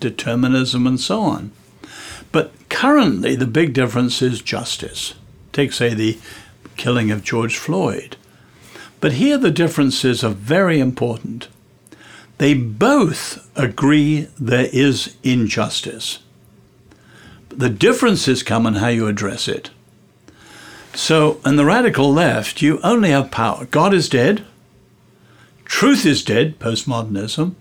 Determinism 0.01 0.87
and 0.87 0.99
so 0.99 1.21
on. 1.21 1.53
But 2.33 2.51
currently, 2.71 3.37
the 3.37 3.47
big 3.47 3.75
difference 3.75 4.23
is 4.23 4.41
justice. 4.41 5.13
Take, 5.53 5.75
say, 5.75 5.93
the 5.93 6.19
killing 6.79 7.11
of 7.11 7.23
George 7.23 7.59
Floyd. 7.59 8.17
But 9.03 9.13
here 9.13 9.37
the 9.37 9.51
differences 9.51 10.25
are 10.25 10.31
very 10.31 10.81
important. 10.81 11.49
They 12.39 12.55
both 12.55 13.47
agree 13.55 14.29
there 14.41 14.71
is 14.73 15.15
injustice. 15.23 16.21
But 17.51 17.59
The 17.59 17.69
differences 17.69 18.43
come 18.43 18.65
in 18.65 18.77
how 18.77 18.89
you 18.89 19.09
address 19.09 19.47
it. 19.47 19.69
So, 20.95 21.39
in 21.45 21.57
the 21.57 21.67
radical 21.67 22.11
left, 22.11 22.63
you 22.63 22.81
only 22.83 23.11
have 23.11 23.31
power. 23.31 23.67
God 23.67 23.93
is 23.93 24.09
dead. 24.09 24.47
Truth 25.73 26.07
is 26.07 26.23
dead, 26.23 26.61
postmodernism. 26.61 27.55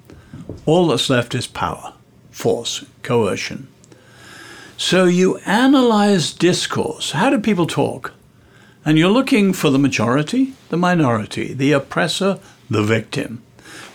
All 0.67 0.87
that's 0.87 1.09
left 1.09 1.33
is 1.33 1.47
power, 1.47 1.93
force, 2.29 2.85
coercion. 3.01 3.67
So 4.77 5.05
you 5.05 5.37
analyze 5.45 6.31
discourse. 6.31 7.11
How 7.13 7.31
do 7.31 7.39
people 7.39 7.65
talk? 7.65 8.13
And 8.85 8.99
you're 8.99 9.09
looking 9.09 9.53
for 9.53 9.71
the 9.71 9.79
majority, 9.79 10.53
the 10.69 10.77
minority, 10.77 11.53
the 11.53 11.71
oppressor, 11.71 12.37
the 12.69 12.83
victim. 12.83 13.41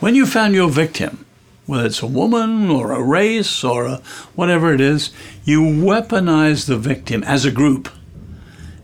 When 0.00 0.16
you 0.16 0.26
found 0.26 0.54
your 0.54 0.70
victim, 0.70 1.24
whether 1.66 1.86
it's 1.86 2.02
a 2.02 2.06
woman 2.06 2.68
or 2.68 2.90
a 2.92 3.02
race 3.02 3.62
or 3.62 3.84
a 3.84 3.96
whatever 4.34 4.72
it 4.72 4.80
is, 4.80 5.12
you 5.44 5.60
weaponize 5.60 6.66
the 6.66 6.78
victim 6.78 7.22
as 7.22 7.44
a 7.44 7.52
group 7.52 7.90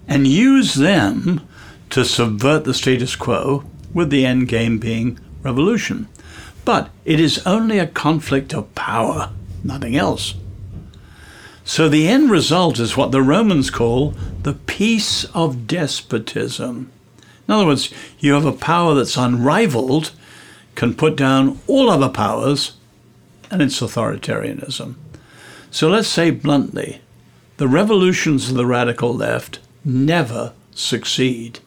and 0.06 0.26
use 0.28 0.74
them 0.74 1.40
to 1.90 2.04
subvert 2.04 2.64
the 2.64 2.74
status 2.74 3.16
quo, 3.16 3.64
with 3.92 4.10
the 4.10 4.24
end 4.24 4.48
game 4.48 4.78
being 4.78 5.18
revolution. 5.42 6.08
But 6.64 6.90
it 7.04 7.18
is 7.18 7.44
only 7.46 7.78
a 7.78 7.86
conflict 7.86 8.54
of 8.54 8.74
power, 8.74 9.30
nothing 9.64 9.96
else. 9.96 10.34
So 11.64 11.88
the 11.88 12.08
end 12.08 12.30
result 12.30 12.78
is 12.78 12.96
what 12.96 13.12
the 13.12 13.22
Romans 13.22 13.70
call 13.70 14.14
the 14.42 14.54
peace 14.54 15.24
of 15.26 15.66
despotism. 15.66 16.90
In 17.46 17.54
other 17.54 17.66
words, 17.66 17.92
you 18.18 18.34
have 18.34 18.44
a 18.44 18.52
power 18.52 18.94
that's 18.94 19.16
unrivaled 19.16 20.12
can 20.74 20.94
put 20.94 21.16
down 21.16 21.60
all 21.66 21.90
other 21.90 22.08
powers, 22.08 22.72
and 23.50 23.60
it's 23.60 23.80
authoritarianism. 23.80 24.94
So 25.70 25.88
let's 25.88 26.08
say 26.08 26.30
bluntly 26.30 27.00
the 27.58 27.68
revolutions 27.68 28.48
of 28.48 28.56
the 28.56 28.66
radical 28.66 29.14
left 29.14 29.60
never 29.84 30.52
succeed, 30.74 31.60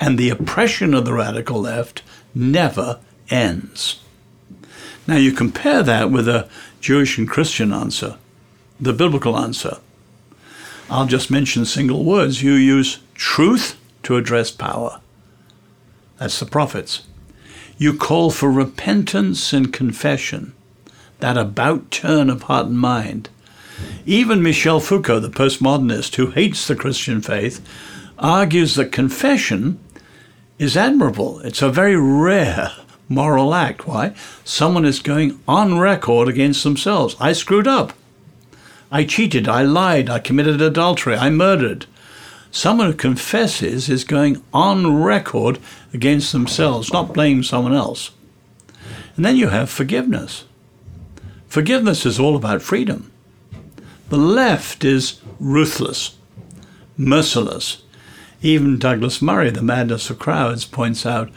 and 0.00 0.18
the 0.18 0.30
oppression 0.30 0.94
of 0.94 1.04
the 1.04 1.12
radical 1.12 1.60
left 1.60 2.02
never 2.34 3.00
ends. 3.30 4.00
Now 5.06 5.16
you 5.16 5.32
compare 5.32 5.82
that 5.82 6.10
with 6.10 6.28
a 6.28 6.48
Jewish 6.80 7.18
and 7.18 7.28
Christian 7.28 7.72
answer, 7.72 8.18
the 8.80 8.92
biblical 8.92 9.36
answer. 9.36 9.78
I'll 10.90 11.06
just 11.06 11.30
mention 11.30 11.64
single 11.64 12.04
words. 12.04 12.42
You 12.42 12.52
use 12.52 13.00
truth 13.14 13.78
to 14.04 14.16
address 14.16 14.50
power. 14.50 15.00
That's 16.18 16.38
the 16.38 16.46
prophets. 16.46 17.02
You 17.76 17.94
call 17.94 18.30
for 18.30 18.50
repentance 18.50 19.52
and 19.52 19.72
confession, 19.72 20.54
that 21.20 21.36
about 21.36 21.90
turn 21.90 22.30
of 22.30 22.44
heart 22.44 22.66
and 22.66 22.78
mind. 22.78 23.28
Even 24.06 24.42
Michel 24.42 24.80
Foucault, 24.80 25.20
the 25.20 25.28
postmodernist 25.28 26.16
who 26.16 26.30
hates 26.30 26.66
the 26.66 26.74
Christian 26.74 27.20
faith, 27.20 27.64
argues 28.18 28.74
that 28.74 28.90
confession 28.90 29.78
is 30.58 30.76
admirable. 30.76 31.40
It's 31.40 31.62
a 31.62 31.70
very 31.70 31.96
rare 31.96 32.72
moral 33.08 33.54
act. 33.54 33.86
Why? 33.86 34.14
Someone 34.44 34.84
is 34.84 35.00
going 35.00 35.40
on 35.46 35.78
record 35.78 36.28
against 36.28 36.64
themselves. 36.64 37.16
I 37.20 37.32
screwed 37.32 37.66
up. 37.66 37.92
I 38.90 39.04
cheated. 39.04 39.48
I 39.48 39.62
lied. 39.62 40.10
I 40.10 40.18
committed 40.18 40.60
adultery. 40.60 41.16
I 41.16 41.30
murdered. 41.30 41.86
Someone 42.50 42.86
who 42.86 42.96
confesses 42.96 43.88
is 43.88 44.04
going 44.04 44.42
on 44.52 45.02
record 45.02 45.58
against 45.92 46.32
themselves, 46.32 46.92
not 46.92 47.12
blaming 47.12 47.42
someone 47.42 47.74
else. 47.74 48.10
And 49.16 49.24
then 49.24 49.36
you 49.36 49.48
have 49.48 49.68
forgiveness. 49.68 50.44
Forgiveness 51.46 52.06
is 52.06 52.18
all 52.18 52.36
about 52.36 52.62
freedom. 52.62 53.10
The 54.08 54.16
left 54.16 54.84
is 54.84 55.20
ruthless, 55.38 56.16
merciless. 56.96 57.82
Even 58.40 58.78
Douglas 58.78 59.20
Murray, 59.20 59.50
The 59.50 59.62
Madness 59.62 60.10
of 60.10 60.18
Crowds, 60.18 60.64
points 60.64 61.04
out 61.04 61.30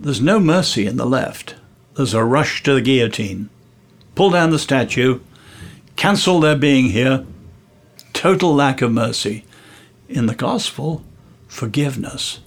there's 0.00 0.20
no 0.20 0.40
mercy 0.40 0.86
in 0.86 0.96
the 0.96 1.06
left. 1.06 1.54
There's 1.94 2.14
a 2.14 2.24
rush 2.24 2.62
to 2.64 2.74
the 2.74 2.80
guillotine. 2.80 3.48
Pull 4.14 4.30
down 4.30 4.50
the 4.50 4.58
statue, 4.58 5.20
cancel 5.94 6.40
their 6.40 6.56
being 6.56 6.86
here, 6.86 7.24
total 8.12 8.54
lack 8.54 8.82
of 8.82 8.92
mercy. 8.92 9.44
In 10.08 10.26
the 10.26 10.34
gospel, 10.34 11.04
forgiveness. 11.46 12.40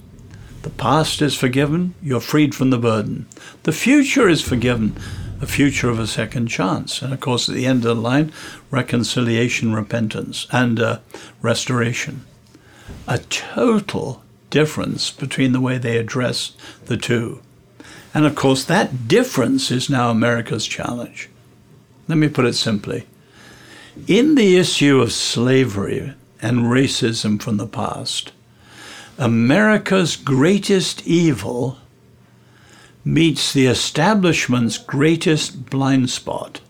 The 0.62 0.70
past 0.70 1.22
is 1.22 1.34
forgiven, 1.34 1.94
you're 2.02 2.20
freed 2.20 2.54
from 2.54 2.70
the 2.70 2.78
burden. 2.78 3.26
The 3.62 3.72
future 3.72 4.28
is 4.28 4.42
forgiven, 4.42 4.96
a 5.40 5.46
future 5.46 5.88
of 5.88 5.98
a 5.98 6.06
second 6.06 6.48
chance. 6.48 7.02
And 7.02 7.12
of 7.12 7.20
course, 7.20 7.48
at 7.48 7.54
the 7.54 7.66
end 7.66 7.84
of 7.84 7.96
the 7.96 8.02
line, 8.02 8.32
reconciliation, 8.70 9.72
repentance, 9.74 10.46
and 10.50 10.80
uh, 10.80 10.98
restoration. 11.40 12.26
A 13.06 13.18
total 13.18 14.22
difference 14.50 15.10
between 15.10 15.52
the 15.52 15.60
way 15.60 15.78
they 15.78 15.96
address 15.96 16.52
the 16.86 16.96
two. 16.96 17.40
And 18.14 18.24
of 18.24 18.34
course, 18.34 18.64
that 18.64 19.08
difference 19.08 19.70
is 19.70 19.90
now 19.90 20.10
America's 20.10 20.66
challenge. 20.66 21.28
Let 22.08 22.18
me 22.18 22.28
put 22.28 22.46
it 22.46 22.54
simply. 22.54 23.06
In 24.06 24.34
the 24.34 24.56
issue 24.56 25.00
of 25.00 25.12
slavery 25.12 26.14
and 26.40 26.60
racism 26.60 27.40
from 27.40 27.56
the 27.56 27.66
past, 27.66 28.32
America's 29.18 30.16
greatest 30.16 31.06
evil 31.06 31.78
meets 33.04 33.52
the 33.52 33.66
establishment's 33.66 34.78
greatest 34.78 35.70
blind 35.70 36.10
spot, 36.10 36.60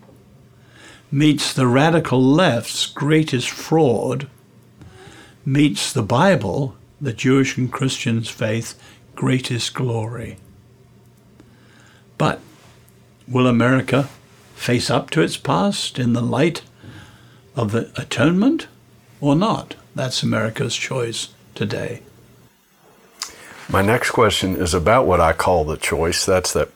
meets 1.10 1.52
the 1.52 1.66
radical 1.66 2.22
left's 2.22 2.86
greatest 2.86 3.50
fraud, 3.50 4.28
meets 5.46 5.92
the 5.92 6.02
Bible, 6.02 6.74
the 7.00 7.12
Jewish 7.12 7.56
and 7.56 7.72
Christian's 7.72 8.28
faith, 8.28 8.78
greatest 9.14 9.72
glory. 9.72 10.36
But 12.18 12.40
will 13.28 13.46
America 13.46 14.08
face 14.56 14.90
up 14.90 15.10
to 15.10 15.22
its 15.22 15.36
past 15.36 15.98
in 15.98 16.12
the 16.12 16.20
light 16.20 16.62
of 17.54 17.70
the 17.70 17.92
atonement 17.96 18.66
or 19.20 19.36
not? 19.36 19.76
That's 19.94 20.22
America's 20.22 20.74
choice 20.74 21.28
today. 21.54 22.02
My 23.68 23.82
next 23.82 24.10
question 24.10 24.56
is 24.56 24.74
about 24.74 25.06
what 25.06 25.20
I 25.20 25.32
call 25.32 25.64
the 25.64 25.76
choice. 25.76 26.26
That's 26.26 26.52
that 26.52 26.68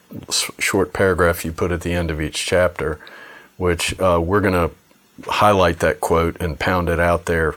short 0.59 0.93
paragraph 0.93 1.45
you 1.45 1.53
put 1.53 1.73
at 1.73 1.83
the 1.83 1.93
end 1.93 2.11
of 2.11 2.21
each 2.21 2.47
chapter, 2.47 2.99
which 3.57 3.99
uh, 4.01 4.21
we're 4.23 4.41
going 4.41 4.55
to 4.55 4.71
highlight 5.31 5.81
that 5.81 6.01
quote 6.01 6.41
and 6.41 6.59
pound 6.59 6.89
it 6.89 6.99
out 6.99 7.27
there 7.27 7.55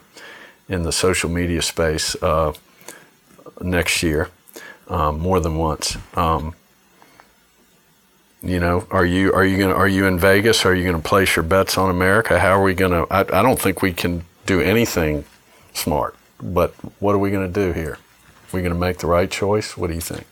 in 0.73 0.83
the 0.83 0.91
social 0.91 1.29
media 1.29 1.61
space 1.61 2.15
uh, 2.21 2.53
next 3.61 4.03
year 4.03 4.29
um, 4.89 5.19
more 5.19 5.39
than 5.39 5.57
once. 5.57 5.97
Um, 6.15 6.55
you 8.41 8.59
know, 8.59 8.85
are 8.91 9.05
you 9.05 9.31
are 9.33 9.45
you 9.45 9.57
going 9.57 9.73
are 9.73 9.87
you 9.87 10.05
in 10.05 10.19
Vegas? 10.19 10.65
Are 10.65 10.75
you 10.75 10.83
going 10.83 11.01
to 11.01 11.07
place 11.07 11.35
your 11.35 11.43
bets 11.43 11.77
on 11.77 11.89
America? 11.89 12.39
How 12.39 12.59
are 12.59 12.63
we 12.63 12.73
going 12.73 12.91
to? 12.91 13.07
I 13.09 13.41
don't 13.41 13.59
think 13.59 13.81
we 13.81 13.93
can 13.93 14.25
do 14.45 14.59
anything 14.59 15.23
smart. 15.73 16.15
But 16.41 16.71
what 16.99 17.15
are 17.15 17.19
we 17.19 17.31
going 17.31 17.51
to 17.51 17.53
do 17.53 17.71
here? 17.71 17.93
Are 17.93 18.51
we 18.51 18.61
going 18.61 18.73
to 18.73 18.79
make 18.79 18.97
the 18.97 19.07
right 19.07 19.31
choice? 19.31 19.77
What 19.77 19.87
do 19.87 19.93
you 19.93 20.01
think? 20.01 20.25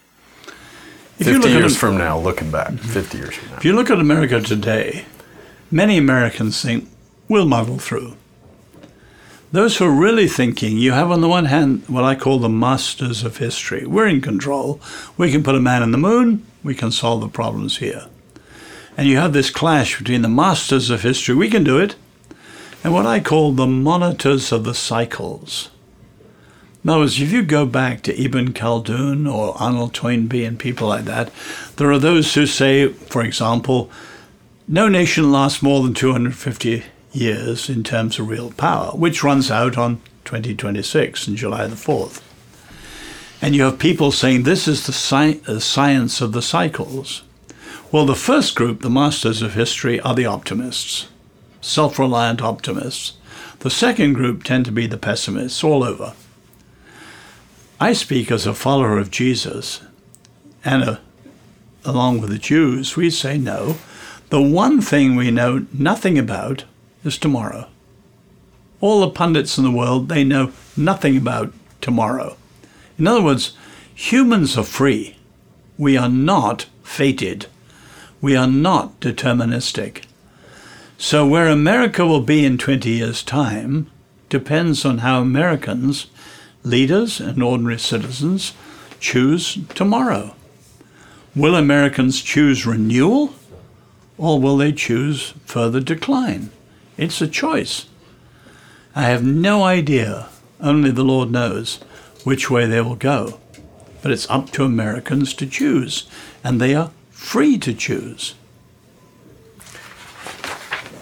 If 1.19 1.27
50 1.27 1.49
years 1.49 1.73
at, 1.73 1.79
from 1.79 1.97
now, 1.97 2.19
looking 2.19 2.51
back, 2.51 2.73
50 2.73 3.17
years 3.17 3.35
from 3.35 3.51
now. 3.51 3.57
If 3.57 3.65
you 3.65 3.73
look 3.73 3.89
at 3.89 3.99
America 3.99 4.41
today, 4.41 5.05
many 5.69 5.97
Americans 5.97 6.61
think 6.61 6.89
we'll 7.29 7.45
muddle 7.45 7.77
through. 7.77 8.17
Those 9.51 9.75
who 9.75 9.85
are 9.85 9.91
really 9.91 10.29
thinking, 10.29 10.77
you 10.77 10.93
have 10.93 11.11
on 11.11 11.19
the 11.19 11.27
one 11.27 11.45
hand 11.45 11.83
what 11.87 12.05
I 12.05 12.15
call 12.15 12.39
the 12.39 12.47
masters 12.47 13.21
of 13.25 13.35
history. 13.35 13.85
We're 13.85 14.07
in 14.07 14.21
control. 14.21 14.79
We 15.17 15.29
can 15.29 15.43
put 15.43 15.55
a 15.55 15.59
man 15.59 15.83
in 15.83 15.91
the 15.91 15.97
moon. 15.97 16.45
We 16.63 16.73
can 16.73 16.89
solve 16.89 17.19
the 17.19 17.27
problems 17.27 17.79
here. 17.79 18.05
And 18.95 19.09
you 19.09 19.17
have 19.17 19.33
this 19.33 19.49
clash 19.49 19.97
between 19.97 20.21
the 20.21 20.29
masters 20.29 20.89
of 20.89 21.01
history, 21.01 21.35
we 21.35 21.49
can 21.49 21.65
do 21.65 21.77
it, 21.79 21.95
and 22.83 22.93
what 22.93 23.05
I 23.05 23.19
call 23.19 23.51
the 23.51 23.67
monitors 23.67 24.53
of 24.53 24.63
the 24.63 24.73
cycles. 24.73 25.69
In 26.83 26.89
other 26.89 27.01
words, 27.01 27.21
if 27.21 27.31
you 27.31 27.43
go 27.43 27.65
back 27.65 28.01
to 28.03 28.21
Ibn 28.21 28.53
Khaldun 28.53 29.31
or 29.31 29.61
Arnold 29.61 29.93
Toynbee 29.93 30.45
and 30.45 30.57
people 30.57 30.87
like 30.87 31.05
that, 31.05 31.31
there 31.75 31.91
are 31.91 31.99
those 31.99 32.33
who 32.33 32.45
say, 32.45 32.87
for 32.87 33.21
example, 33.21 33.91
no 34.67 34.87
nation 34.87 35.31
lasts 35.31 35.61
more 35.61 35.83
than 35.83 35.93
250 35.93 36.83
years 37.11 37.69
in 37.69 37.83
terms 37.83 38.19
of 38.19 38.27
real 38.29 38.51
power, 38.51 38.91
which 38.91 39.23
runs 39.23 39.51
out 39.51 39.77
on 39.77 40.01
2026 40.25 41.27
and 41.27 41.37
July 41.37 41.67
the 41.67 41.75
4th. 41.75 42.21
And 43.41 43.55
you 43.55 43.63
have 43.63 43.79
people 43.79 44.11
saying 44.11 44.43
this 44.43 44.67
is 44.67 44.85
the 44.85 44.93
sci- 44.93 45.41
uh, 45.47 45.59
science 45.59 46.21
of 46.21 46.31
the 46.31 46.41
cycles. 46.41 47.23
Well, 47.91 48.05
the 48.05 48.15
first 48.15 48.55
group, 48.55 48.81
the 48.81 48.89
masters 48.89 49.41
of 49.41 49.55
history, 49.55 49.99
are 50.01 50.13
the 50.13 50.27
optimists, 50.27 51.07
self 51.59 51.97
reliant 51.97 52.41
optimists. 52.41 53.13
The 53.59 53.69
second 53.69 54.13
group 54.13 54.43
tend 54.43 54.65
to 54.65 54.71
be 54.71 54.87
the 54.87 54.97
pessimists 54.97 55.63
all 55.63 55.83
over. 55.83 56.13
I 57.79 57.93
speak 57.93 58.31
as 58.31 58.45
a 58.45 58.53
follower 58.53 58.99
of 58.99 59.11
Jesus, 59.11 59.81
and 60.63 60.83
a, 60.83 61.01
along 61.83 62.21
with 62.21 62.29
the 62.29 62.37
Jews, 62.37 62.95
we 62.95 63.09
say 63.09 63.37
no. 63.37 63.77
The 64.29 64.41
one 64.41 64.81
thing 64.81 65.15
we 65.15 65.31
know 65.31 65.65
nothing 65.73 66.17
about 66.17 66.63
is 67.03 67.17
tomorrow. 67.17 67.67
All 68.79 69.01
the 69.01 69.09
pundits 69.09 69.57
in 69.57 69.63
the 69.63 69.71
world, 69.71 70.09
they 70.09 70.23
know 70.23 70.51
nothing 70.75 71.17
about 71.17 71.53
tomorrow. 71.81 72.35
In 72.97 73.07
other 73.07 73.21
words, 73.21 73.55
humans 73.93 74.57
are 74.57 74.63
free. 74.63 75.17
We 75.77 75.97
are 75.97 76.09
not 76.09 76.67
fated. 76.83 77.47
We 78.21 78.35
are 78.35 78.47
not 78.47 78.99
deterministic. 78.99 80.03
So, 80.97 81.25
where 81.25 81.47
America 81.47 82.05
will 82.05 82.21
be 82.21 82.45
in 82.45 82.59
20 82.59 82.89
years' 82.89 83.23
time 83.23 83.89
depends 84.29 84.85
on 84.85 84.99
how 84.99 85.19
Americans 85.19 86.07
leaders 86.63 87.19
and 87.19 87.41
ordinary 87.41 87.79
citizens 87.79 88.53
choose 88.99 89.57
tomorrow. 89.73 90.35
Will 91.35 91.55
Americans 91.55 92.21
choose 92.21 92.67
renewal 92.67 93.33
or 94.17 94.39
will 94.39 94.57
they 94.57 94.71
choose 94.71 95.33
further 95.45 95.79
decline? 95.79 96.51
It's 97.01 97.19
a 97.19 97.27
choice. 97.27 97.87
I 98.93 99.05
have 99.05 99.23
no 99.23 99.63
idea, 99.63 100.29
only 100.59 100.91
the 100.91 101.03
Lord 101.03 101.31
knows, 101.31 101.77
which 102.23 102.51
way 102.51 102.67
they 102.67 102.79
will 102.79 102.95
go. 102.95 103.39
But 104.03 104.11
it's 104.11 104.29
up 104.29 104.51
to 104.51 104.65
Americans 104.65 105.33
to 105.35 105.47
choose, 105.47 106.07
and 106.43 106.61
they 106.61 106.75
are 106.75 106.91
free 107.09 107.57
to 107.57 107.73
choose. 107.73 108.35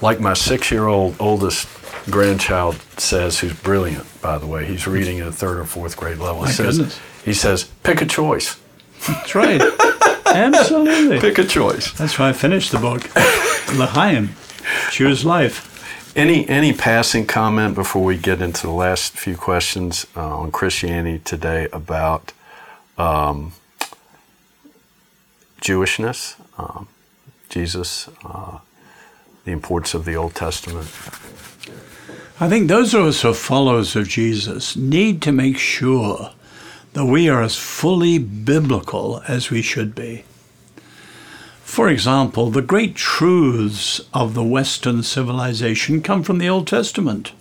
Like 0.02 0.22
my 0.22 0.34
six 0.34 0.72
year 0.72 0.88
old 0.88 1.18
oldest 1.20 1.68
grandchild 2.06 2.78
says, 2.98 3.40
who's 3.40 3.52
brilliant, 3.52 4.08
by 4.22 4.38
the 4.38 4.48
way. 4.48 4.66
He's 4.66 4.88
reading 4.88 5.20
at 5.20 5.28
a 5.28 5.34
third 5.34 5.60
or 5.60 5.66
fourth 5.66 5.98
grade 5.98 6.20
level. 6.20 6.44
My 6.44 6.48
he 6.48 6.54
says, 6.54 6.78
goodness. 6.78 7.00
He 7.26 7.34
says, 7.34 7.66
pick 7.84 8.02
a 8.02 8.06
choice. 8.06 8.58
That's 9.06 9.36
right. 9.36 9.62
Absolutely. 10.26 11.20
Pick 11.22 11.40
a 11.40 11.44
choice. 11.44 11.92
That's 11.94 12.18
why 12.20 12.30
I 12.30 12.34
finished 12.34 12.72
the 12.72 12.78
book. 12.78 13.04
L'chaim, 13.76 14.30
choose 14.92 15.26
life. 15.26 15.66
Any 16.15 16.50
any 16.50 16.74
passing 16.74 17.28
comment 17.28 17.76
before 17.76 18.04
we 18.04 18.17
get 18.17 18.41
into 18.41 18.65
the 18.65 18.74
last 18.74 19.13
few 19.13 19.38
questions 19.38 20.08
uh, 20.15 20.39
on 20.39 20.52
Christianity 20.52 21.19
today 21.19 21.67
about 21.72 22.34
um, 22.98 23.54
Jewishness, 25.62 26.36
um, 26.58 26.88
Jesus, 27.50 28.10
uh, 28.26 28.58
the 29.45 29.52
importance 29.52 29.93
of 29.93 30.06
the 30.06 30.15
Old 30.15 30.34
Testament? 30.34 30.88
I 32.39 32.50
think 32.50 32.69
those 32.69 32.95
of 32.95 33.06
us 33.06 33.22
who 33.22 33.30
are 33.30 33.34
followers 33.36 33.95
of 33.95 34.08
Jesus 34.08 34.76
need 34.76 35.22
to 35.22 35.32
make 35.32 35.60
sure 35.60 36.32
that 36.93 37.06
we 37.06 37.30
are 37.30 37.43
as 37.43 37.56
fully 37.56 38.17
biblical 38.17 39.22
as 39.28 39.52
we 39.52 39.62
should 39.62 39.93
be. 39.93 40.24
For 41.70 41.88
example, 41.88 42.50
the 42.50 42.64
great 42.64 42.96
truths 42.96 44.02
of 44.12 44.34
the 44.34 44.44
Western 44.44 45.04
civilization 45.04 46.02
come 46.02 46.24
from 46.24 46.40
the 46.40 46.50
Old 46.50 46.66
Testament 46.66 47.32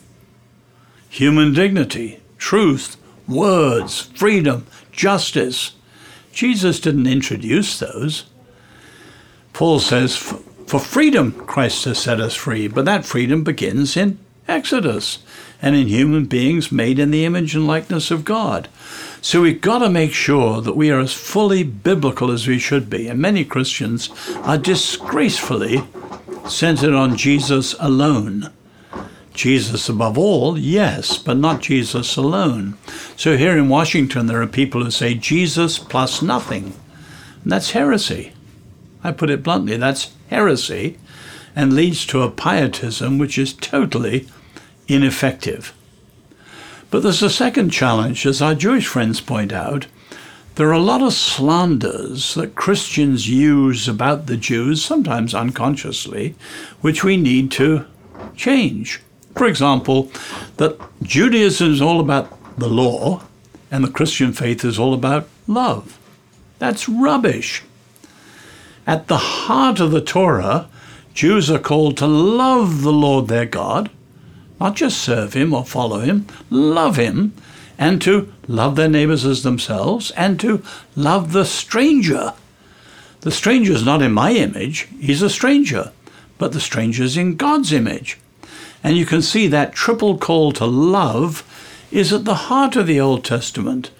human 1.08 1.54
dignity, 1.54 2.20
truth, 2.36 2.98
words, 3.26 4.02
freedom, 4.14 4.66
justice. 4.92 5.72
Jesus 6.30 6.78
didn't 6.78 7.06
introduce 7.06 7.78
those. 7.78 8.26
Paul 9.54 9.80
says, 9.80 10.14
For 10.14 10.78
freedom 10.78 11.32
Christ 11.32 11.86
has 11.86 11.98
set 11.98 12.20
us 12.20 12.34
free, 12.34 12.68
but 12.68 12.84
that 12.84 13.06
freedom 13.06 13.42
begins 13.42 13.96
in 13.96 14.18
Exodus, 14.46 15.20
and 15.60 15.74
in 15.74 15.88
human 15.88 16.26
beings 16.26 16.70
made 16.70 16.98
in 16.98 17.10
the 17.10 17.24
image 17.24 17.54
and 17.54 17.66
likeness 17.66 18.10
of 18.10 18.24
God. 18.24 18.68
So 19.20 19.42
we've 19.42 19.60
got 19.60 19.78
to 19.78 19.90
make 19.90 20.12
sure 20.12 20.60
that 20.60 20.76
we 20.76 20.90
are 20.90 21.00
as 21.00 21.12
fully 21.12 21.64
biblical 21.64 22.30
as 22.30 22.46
we 22.46 22.58
should 22.58 22.88
be. 22.88 23.08
And 23.08 23.18
many 23.18 23.44
Christians 23.44 24.10
are 24.42 24.58
disgracefully 24.58 25.82
centered 26.46 26.94
on 26.94 27.16
Jesus 27.16 27.74
alone. 27.80 28.52
Jesus 29.34 29.88
above 29.88 30.18
all, 30.18 30.58
yes, 30.58 31.18
but 31.18 31.36
not 31.36 31.62
Jesus 31.62 32.16
alone. 32.16 32.76
So 33.16 33.36
here 33.36 33.56
in 33.56 33.68
Washington, 33.68 34.26
there 34.26 34.42
are 34.42 34.48
people 34.48 34.82
who 34.82 34.90
say 34.90 35.14
Jesus 35.14 35.78
plus 35.78 36.22
nothing. 36.22 36.74
And 37.42 37.52
that's 37.52 37.70
heresy. 37.70 38.32
I 39.04 39.12
put 39.12 39.30
it 39.30 39.44
bluntly, 39.44 39.76
that's 39.76 40.12
heresy 40.28 40.98
and 41.54 41.72
leads 41.72 42.06
to 42.06 42.22
a 42.22 42.30
pietism 42.30 43.18
which 43.18 43.38
is 43.38 43.52
totally 43.52 44.28
ineffective. 44.88 45.72
But 46.90 47.02
there's 47.02 47.22
a 47.22 47.30
second 47.30 47.70
challenge, 47.70 48.26
as 48.26 48.40
our 48.40 48.54
Jewish 48.54 48.86
friends 48.86 49.20
point 49.20 49.52
out. 49.52 49.86
There 50.54 50.68
are 50.68 50.72
a 50.72 50.80
lot 50.80 51.02
of 51.02 51.12
slanders 51.12 52.34
that 52.34 52.56
Christians 52.56 53.28
use 53.28 53.86
about 53.86 54.26
the 54.26 54.36
Jews, 54.36 54.84
sometimes 54.84 55.34
unconsciously, 55.34 56.34
which 56.80 57.04
we 57.04 57.16
need 57.16 57.52
to 57.52 57.84
change. 58.34 59.00
For 59.36 59.46
example, 59.46 60.10
that 60.56 60.80
Judaism 61.02 61.70
is 61.70 61.80
all 61.80 62.00
about 62.00 62.58
the 62.58 62.68
law 62.68 63.22
and 63.70 63.84
the 63.84 63.90
Christian 63.90 64.32
faith 64.32 64.64
is 64.64 64.78
all 64.78 64.94
about 64.94 65.28
love. 65.46 65.98
That's 66.58 66.88
rubbish. 66.88 67.62
At 68.86 69.06
the 69.06 69.18
heart 69.18 69.78
of 69.78 69.90
the 69.92 70.00
Torah, 70.00 70.68
Jews 71.14 71.50
are 71.50 71.58
called 71.58 71.96
to 71.98 72.06
love 72.06 72.82
the 72.82 72.92
Lord 72.92 73.28
their 73.28 73.46
God, 73.46 73.90
not 74.60 74.76
just 74.76 74.98
serve 74.98 75.34
Him 75.34 75.54
or 75.54 75.64
follow 75.64 76.00
Him, 76.00 76.26
love 76.50 76.96
Him, 76.96 77.32
and 77.78 78.02
to 78.02 78.32
love 78.48 78.76
their 78.76 78.88
neighbors 78.88 79.24
as 79.24 79.42
themselves, 79.42 80.10
and 80.12 80.40
to 80.40 80.62
love 80.96 81.32
the 81.32 81.44
stranger. 81.44 82.34
The 83.20 83.30
stranger 83.30 83.72
is 83.72 83.84
not 83.84 84.02
in 84.02 84.12
my 84.12 84.32
image, 84.32 84.88
he's 85.00 85.22
a 85.22 85.30
stranger, 85.30 85.92
but 86.38 86.52
the 86.52 86.60
stranger 86.60 87.02
is 87.02 87.16
in 87.16 87.36
God's 87.36 87.72
image. 87.72 88.18
And 88.82 88.96
you 88.96 89.06
can 89.06 89.22
see 89.22 89.48
that 89.48 89.74
triple 89.74 90.18
call 90.18 90.52
to 90.52 90.66
love 90.66 91.44
is 91.90 92.12
at 92.12 92.24
the 92.24 92.34
heart 92.34 92.76
of 92.76 92.86
the 92.86 93.00
Old 93.00 93.24
Testament. 93.24 93.90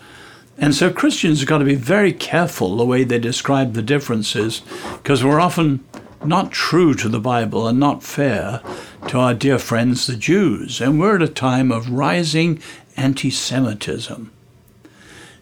And 0.56 0.74
so 0.74 0.92
Christians 0.92 1.40
have 1.40 1.48
got 1.48 1.58
to 1.58 1.64
be 1.64 1.74
very 1.74 2.12
careful 2.12 2.76
the 2.76 2.84
way 2.84 3.04
they 3.04 3.18
describe 3.18 3.74
the 3.74 3.82
differences, 3.82 4.62
because 5.02 5.24
we're 5.24 5.40
often 5.40 5.84
not 6.24 6.50
true 6.50 6.94
to 6.94 7.08
the 7.08 7.20
Bible 7.20 7.68
and 7.68 7.78
not 7.78 8.02
fair 8.02 8.60
to 9.06 9.18
our 9.18 9.34
dear 9.34 9.58
friends 9.58 10.06
the 10.06 10.16
Jews. 10.16 10.80
And 10.80 10.98
we're 10.98 11.16
at 11.16 11.22
a 11.22 11.28
time 11.28 11.70
of 11.70 11.90
rising 11.90 12.60
anti 12.96 13.30
Semitism. 13.30 14.32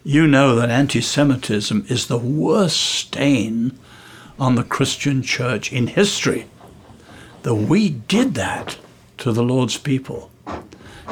You 0.03 0.27
know 0.27 0.55
that 0.55 0.69
anti 0.69 1.01
Semitism 1.01 1.85
is 1.89 2.07
the 2.07 2.17
worst 2.17 2.77
stain 2.77 3.77
on 4.39 4.55
the 4.55 4.63
Christian 4.63 5.21
church 5.21 5.73
in 5.73 5.87
history. 5.87 6.45
That 7.43 7.55
we 7.55 7.89
did 7.89 8.35
that 8.35 8.77
to 9.17 9.31
the 9.31 9.43
Lord's 9.43 9.77
people. 9.77 10.31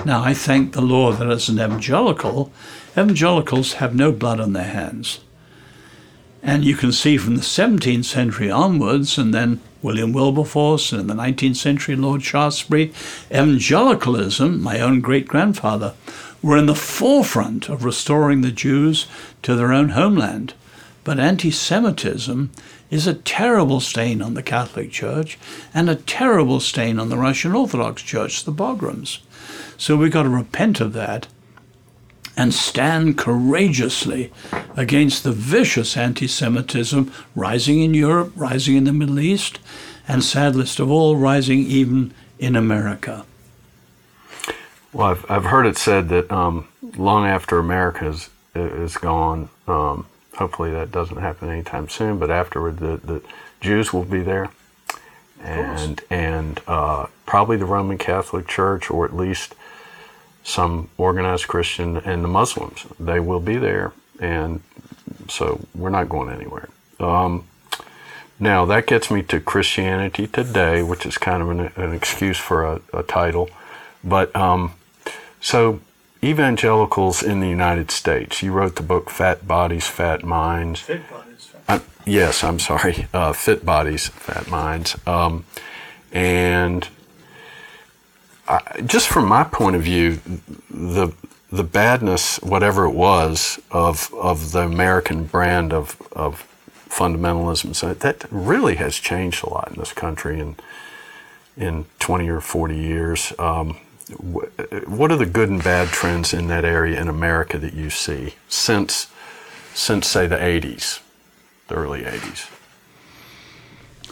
Now, 0.06 0.24
I 0.24 0.34
thank 0.34 0.74
the 0.74 0.82
Lord 0.82 1.18
that 1.18 1.30
as 1.30 1.50
an 1.50 1.60
evangelical, 1.60 2.52
evangelicals 2.92 3.74
have 3.74 3.96
no 3.96 4.12
blood 4.12 4.40
on 4.40 4.54
their 4.54 4.64
hands. 4.64 5.20
And 6.44 6.64
you 6.64 6.76
can 6.76 6.92
see 6.92 7.18
from 7.18 7.36
the 7.36 7.42
17th 7.42 8.06
century 8.06 8.52
onwards, 8.52 9.18
and 9.18 9.34
then 9.34 9.62
William 9.86 10.14
Wilberforce, 10.14 10.92
and 10.92 11.00
in 11.00 11.06
the 11.06 11.14
19th 11.14 11.58
century, 11.58 11.96
Lord 11.96 12.24
Shaftesbury, 12.24 12.92
evangelicalism, 13.32 14.60
my 14.60 14.80
own 14.80 15.00
great 15.00 15.28
grandfather, 15.28 15.94
were 16.42 16.58
in 16.58 16.66
the 16.66 16.74
forefront 16.74 17.70
of 17.70 17.86
restoring 17.86 18.42
the 18.42 18.52
Jews 18.52 19.06
to 19.44 19.54
their 19.54 19.72
own 19.72 19.90
homeland. 19.90 20.56
But 21.04 21.20
anti 21.20 21.52
Semitism 21.52 22.50
is 22.90 23.06
a 23.06 23.14
terrible 23.14 23.80
stain 23.80 24.24
on 24.24 24.34
the 24.34 24.42
Catholic 24.42 24.90
Church 24.90 25.38
and 25.72 25.88
a 25.88 25.96
terrible 25.96 26.60
stain 26.60 27.00
on 27.00 27.10
the 27.10 27.18
Russian 27.18 27.54
Orthodox 27.54 28.02
Church, 28.02 28.44
the 28.44 28.52
Pogroms. 28.52 29.20
So 29.78 29.96
we've 29.96 30.12
got 30.12 30.24
to 30.24 30.30
repent 30.30 30.82
of 30.82 30.94
that 30.94 31.28
and 32.38 32.54
stand 32.54 33.18
courageously 33.18 34.32
against 34.76 35.24
the 35.24 35.32
vicious 35.32 35.96
anti 35.96 36.28
Semitism 36.28 37.12
rising 37.36 37.82
in 37.82 37.94
Europe, 37.94 38.34
rising 38.36 38.76
in 38.76 38.84
the 38.84 38.94
Middle 38.94 39.20
East, 39.20 39.60
and 40.08 40.24
saddest 40.24 40.80
of 40.80 40.92
all, 40.92 41.16
rising 41.16 41.60
even 41.60 42.14
in 42.40 42.56
America. 42.56 43.26
Well, 44.94 45.08
I've, 45.08 45.26
I've 45.30 45.46
heard 45.46 45.66
it 45.66 45.78
said 45.78 46.10
that 46.10 46.32
um, 46.32 46.68
long 46.98 47.26
after 47.26 47.60
America 47.60 48.08
is, 48.08 48.30
is 48.54 48.98
gone, 48.98 49.50
um, 49.68 50.06
hopefully 50.36 50.72
that 50.72 50.92
doesn't 50.92 51.18
happen 51.18 51.50
anytime 51.50 51.90
soon, 51.90 52.18
but 52.20 52.32
afterward, 52.32 52.78
the, 52.78 52.98
the 52.98 53.22
Jews 53.62 53.92
will 53.92 54.06
be 54.06 54.22
there. 54.22 54.50
And, 55.44 56.02
and 56.10 56.62
uh, 56.66 57.08
probably 57.26 57.58
the 57.58 57.66
Roman 57.66 57.98
Catholic 57.98 58.48
Church, 58.48 58.90
or 58.90 59.06
at 59.06 59.16
least 59.16 59.54
some 60.46 60.90
organized 60.98 61.48
Christian 61.48 61.98
and 61.98 62.24
the 62.24 62.28
Muslims. 62.28 62.86
They 63.00 63.20
will 63.20 63.40
be 63.40 63.58
there, 63.58 63.92
and 64.20 64.62
so 65.28 65.66
we're 65.74 65.90
not 65.90 66.08
going 66.08 66.30
anywhere. 66.30 66.70
Um, 67.00 67.46
now 68.40 68.64
that 68.66 68.86
gets 68.86 69.10
me 69.10 69.24
to 69.24 69.40
Christianity 69.40 70.28
Today, 70.28 70.84
which 70.84 71.06
is 71.06 71.18
kind 71.18 71.42
of 71.42 71.50
an, 71.50 71.60
an 71.76 71.94
excuse 71.94 72.38
for 72.38 72.64
a, 72.64 72.82
a 72.94 73.04
title, 73.04 73.50
but 74.04 74.34
um, 74.36 74.74
so 75.42 75.82
evangelicals 76.24 77.24
in 77.24 77.40
the 77.40 77.48
United 77.48 77.90
States. 77.92 78.44
You 78.44 78.52
wrote 78.52 78.76
the 78.76 78.84
book 78.84 79.10
Fat 79.10 79.48
Bodies, 79.48 79.88
Fat 79.88 80.24
Minds. 80.24 80.82
Fit 80.82 81.10
bodies. 81.10 81.52
Uh, 81.68 81.80
yes, 82.06 82.44
I'm 82.44 82.60
sorry. 82.60 83.08
Uh, 83.14 83.34
Fit 83.34 83.66
Bodies, 83.66 84.10
Fat 84.10 84.48
Minds. 84.48 84.96
Um, 85.08 85.46
and 86.12 86.88
I, 88.48 88.82
just 88.86 89.08
from 89.08 89.28
my 89.28 89.44
point 89.44 89.76
of 89.76 89.84
view, 89.84 90.20
the 90.70 91.12
the 91.52 91.64
badness, 91.64 92.38
whatever 92.42 92.86
it 92.86 92.94
was, 92.94 93.60
of 93.72 94.14
of 94.14 94.52
the 94.52 94.62
American 94.62 95.26
brand 95.26 95.74
of 95.74 96.02
of 96.12 96.48
fundamentalism, 96.90 97.76
so 97.76 97.94
that 97.94 98.26
really 98.32 98.76
has 98.76 98.96
changed 98.98 99.44
a 99.44 99.50
lot 99.50 99.70
in 99.72 99.80
this 99.80 99.94
country 99.94 100.40
in 100.40 100.56
in 101.58 101.86
20 102.00 102.30
or 102.30 102.42
40 102.42 102.76
years. 102.76 103.34
Um, 103.40 103.78
what 104.88 105.12
are 105.12 105.18
the 105.18 105.26
good 105.26 105.50
and 105.50 105.64
bad 105.64 105.88
trends 105.88 106.34
in 106.34 106.48
that 106.48 106.66
area 106.66 107.00
in 107.00 107.08
America 107.08 107.58
that 107.58 107.74
you 107.74 107.90
see 107.90 108.36
since 108.48 109.08
since 109.74 110.08
say 110.08 110.28
the 110.28 110.38
80s, 110.38 111.02
the 111.68 111.76
early 111.76 112.04
80s? 112.04 112.50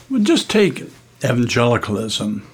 Well, 0.09 0.21
just 0.21 0.49
take 0.49 0.83
evangelicalism 1.23 2.47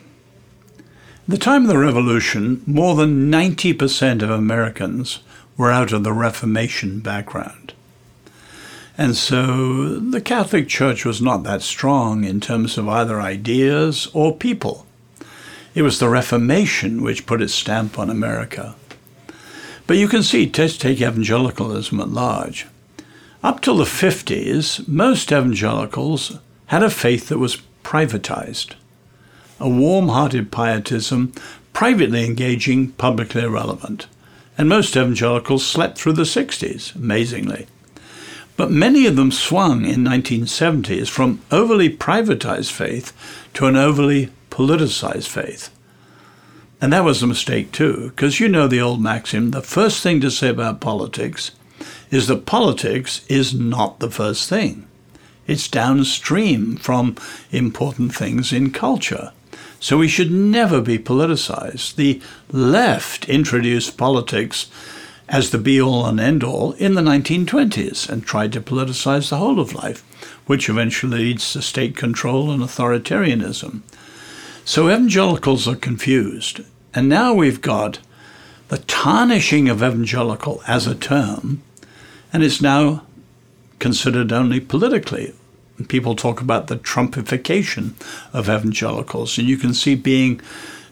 the 1.29 1.37
time 1.37 1.61
of 1.61 1.67
the 1.67 1.77
Revolution, 1.77 2.63
more 2.65 2.95
than 2.95 3.31
90% 3.31 4.23
of 4.23 4.31
Americans 4.31 5.19
were 5.57 5.69
out 5.69 5.93
of 5.93 6.03
the 6.03 6.11
Reformation 6.11 7.01
background. 7.01 7.71
And 8.97 9.15
so 9.15 9.99
the 9.99 10.21
Catholic 10.21 10.67
Church 10.67 11.05
was 11.05 11.21
not 11.21 11.43
that 11.43 11.61
strong 11.61 12.23
in 12.23 12.41
terms 12.41 12.79
of 12.79 12.89
either 12.89 13.21
ideas 13.21 14.09
or 14.11 14.35
people. 14.35 14.87
It 15.75 15.83
was 15.83 15.99
the 15.99 16.09
Reformation 16.09 17.03
which 17.03 17.27
put 17.27 17.43
its 17.43 17.53
stamp 17.53 17.99
on 17.99 18.09
America. 18.09 18.73
But 19.85 19.97
you 19.97 20.07
can 20.07 20.23
see, 20.23 20.47
just 20.47 20.81
take 20.81 20.99
evangelicalism 20.99 21.99
at 21.99 22.09
large. 22.09 22.65
Up 23.43 23.61
till 23.61 23.77
the 23.77 23.83
50s, 23.83 24.87
most 24.87 25.31
evangelicals 25.31 26.39
had 26.65 26.81
a 26.81 26.89
faith 26.89 27.29
that 27.29 27.37
was 27.37 27.61
privatized 27.83 28.73
a 29.59 29.69
warm 29.69 30.09
hearted 30.09 30.51
pietism, 30.51 31.33
privately 31.73 32.25
engaging, 32.25 32.91
publicly 32.93 33.43
irrelevant. 33.43 34.07
And 34.57 34.67
most 34.67 34.95
evangelicals 34.95 35.65
slept 35.65 35.97
through 35.97 36.13
the 36.13 36.23
60s, 36.23 36.95
amazingly. 36.95 37.67
But 38.57 38.71
many 38.71 39.05
of 39.05 39.15
them 39.15 39.31
swung 39.31 39.85
in 39.85 40.03
1970s 40.03 41.07
from 41.07 41.41
overly 41.49 41.89
privatized 41.89 42.71
faith 42.71 43.13
to 43.53 43.67
an 43.67 43.77
overly 43.77 44.31
politicized 44.49 45.29
faith. 45.29 45.69
And 46.81 46.91
that 46.93 47.05
was 47.05 47.21
a 47.23 47.27
mistake 47.27 47.71
too, 47.71 48.09
because 48.09 48.39
you 48.39 48.47
know 48.47 48.67
the 48.67 48.81
old 48.81 49.01
maxim 49.01 49.51
the 49.51 49.61
first 49.61 50.01
thing 50.01 50.21
to 50.21 50.31
say 50.31 50.49
about 50.49 50.81
politics 50.81 51.51
is 52.11 52.27
that 52.27 52.45
politics 52.45 53.25
is 53.27 53.53
not 53.53 53.99
the 53.99 54.11
first 54.11 54.49
thing. 54.49 54.87
It's 55.47 55.67
downstream 55.67 56.77
from 56.77 57.15
important 57.51 58.13
things 58.13 58.53
in 58.53 58.71
culture. 58.71 59.31
So 59.79 59.97
we 59.97 60.07
should 60.07 60.31
never 60.31 60.81
be 60.81 60.99
politicized. 60.99 61.95
The 61.95 62.21
left 62.51 63.29
introduced 63.29 63.97
politics 63.97 64.69
as 65.29 65.51
the 65.51 65.57
be 65.57 65.79
all 65.79 66.05
and 66.05 66.19
end 66.19 66.43
all 66.43 66.73
in 66.73 66.95
the 66.95 67.01
1920s 67.01 68.09
and 68.09 68.25
tried 68.25 68.51
to 68.53 68.61
politicize 68.61 69.29
the 69.29 69.37
whole 69.37 69.59
of 69.59 69.73
life, 69.73 70.03
which 70.47 70.67
eventually 70.67 71.19
leads 71.19 71.53
to 71.53 71.61
state 71.61 71.95
control 71.95 72.51
and 72.51 72.61
authoritarianism. 72.61 73.81
So 74.65 74.87
evangelicals 74.87 75.67
are 75.67 75.75
confused. 75.75 76.61
And 76.93 77.07
now 77.07 77.33
we've 77.33 77.61
got 77.61 77.99
the 78.69 78.79
tarnishing 78.79 79.69
of 79.69 79.83
evangelical 79.83 80.61
as 80.67 80.87
a 80.87 80.95
term, 80.95 81.61
and 82.33 82.43
it's 82.43 82.61
now 82.61 83.03
considered 83.79 84.31
only 84.31 84.59
politically 84.59 85.33
people 85.87 86.15
talk 86.15 86.41
about 86.41 86.67
the 86.67 86.77
Trumpification 86.77 87.93
of 88.33 88.49
evangelicals, 88.49 89.37
and 89.37 89.47
you 89.47 89.57
can 89.57 89.73
see 89.73 89.95
being 89.95 90.41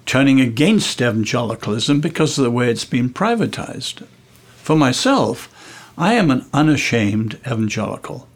turning 0.06 0.40
against 0.40 1.02
evangelicalism 1.02 2.00
because 2.00 2.38
of 2.38 2.44
the 2.44 2.52
way 2.52 2.70
it's 2.70 2.86
been 2.86 3.10
privatized. 3.10 4.06
For 4.58 4.76
myself, 4.76 5.54
I 5.98 6.14
am 6.14 6.32
an 6.32 6.46
unashamed 6.54 7.40
evangelical. 7.46 8.28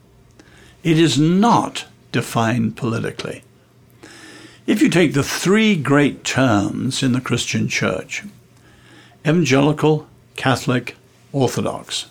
It 0.84 0.98
is 0.98 1.18
not 1.18 1.86
defined 2.12 2.76
politically. 2.76 3.44
If 4.68 4.82
you 4.82 4.90
take 4.90 5.14
the 5.14 5.24
three 5.24 5.76
great 5.76 6.24
terms 6.24 7.04
in 7.04 7.14
the 7.14 7.22
Christian 7.22 7.68
church 7.68 8.24
evangelical, 9.26 10.08
Catholic, 10.36 10.96
Orthodox. 11.32 12.11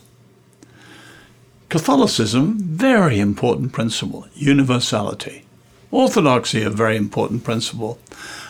Catholicism, 1.70 2.58
very 2.58 3.20
important 3.20 3.72
principle, 3.72 4.26
universality. 4.34 5.44
Orthodoxy, 5.92 6.64
a 6.64 6.68
very 6.68 6.96
important 6.96 7.44
principle. 7.44 8.00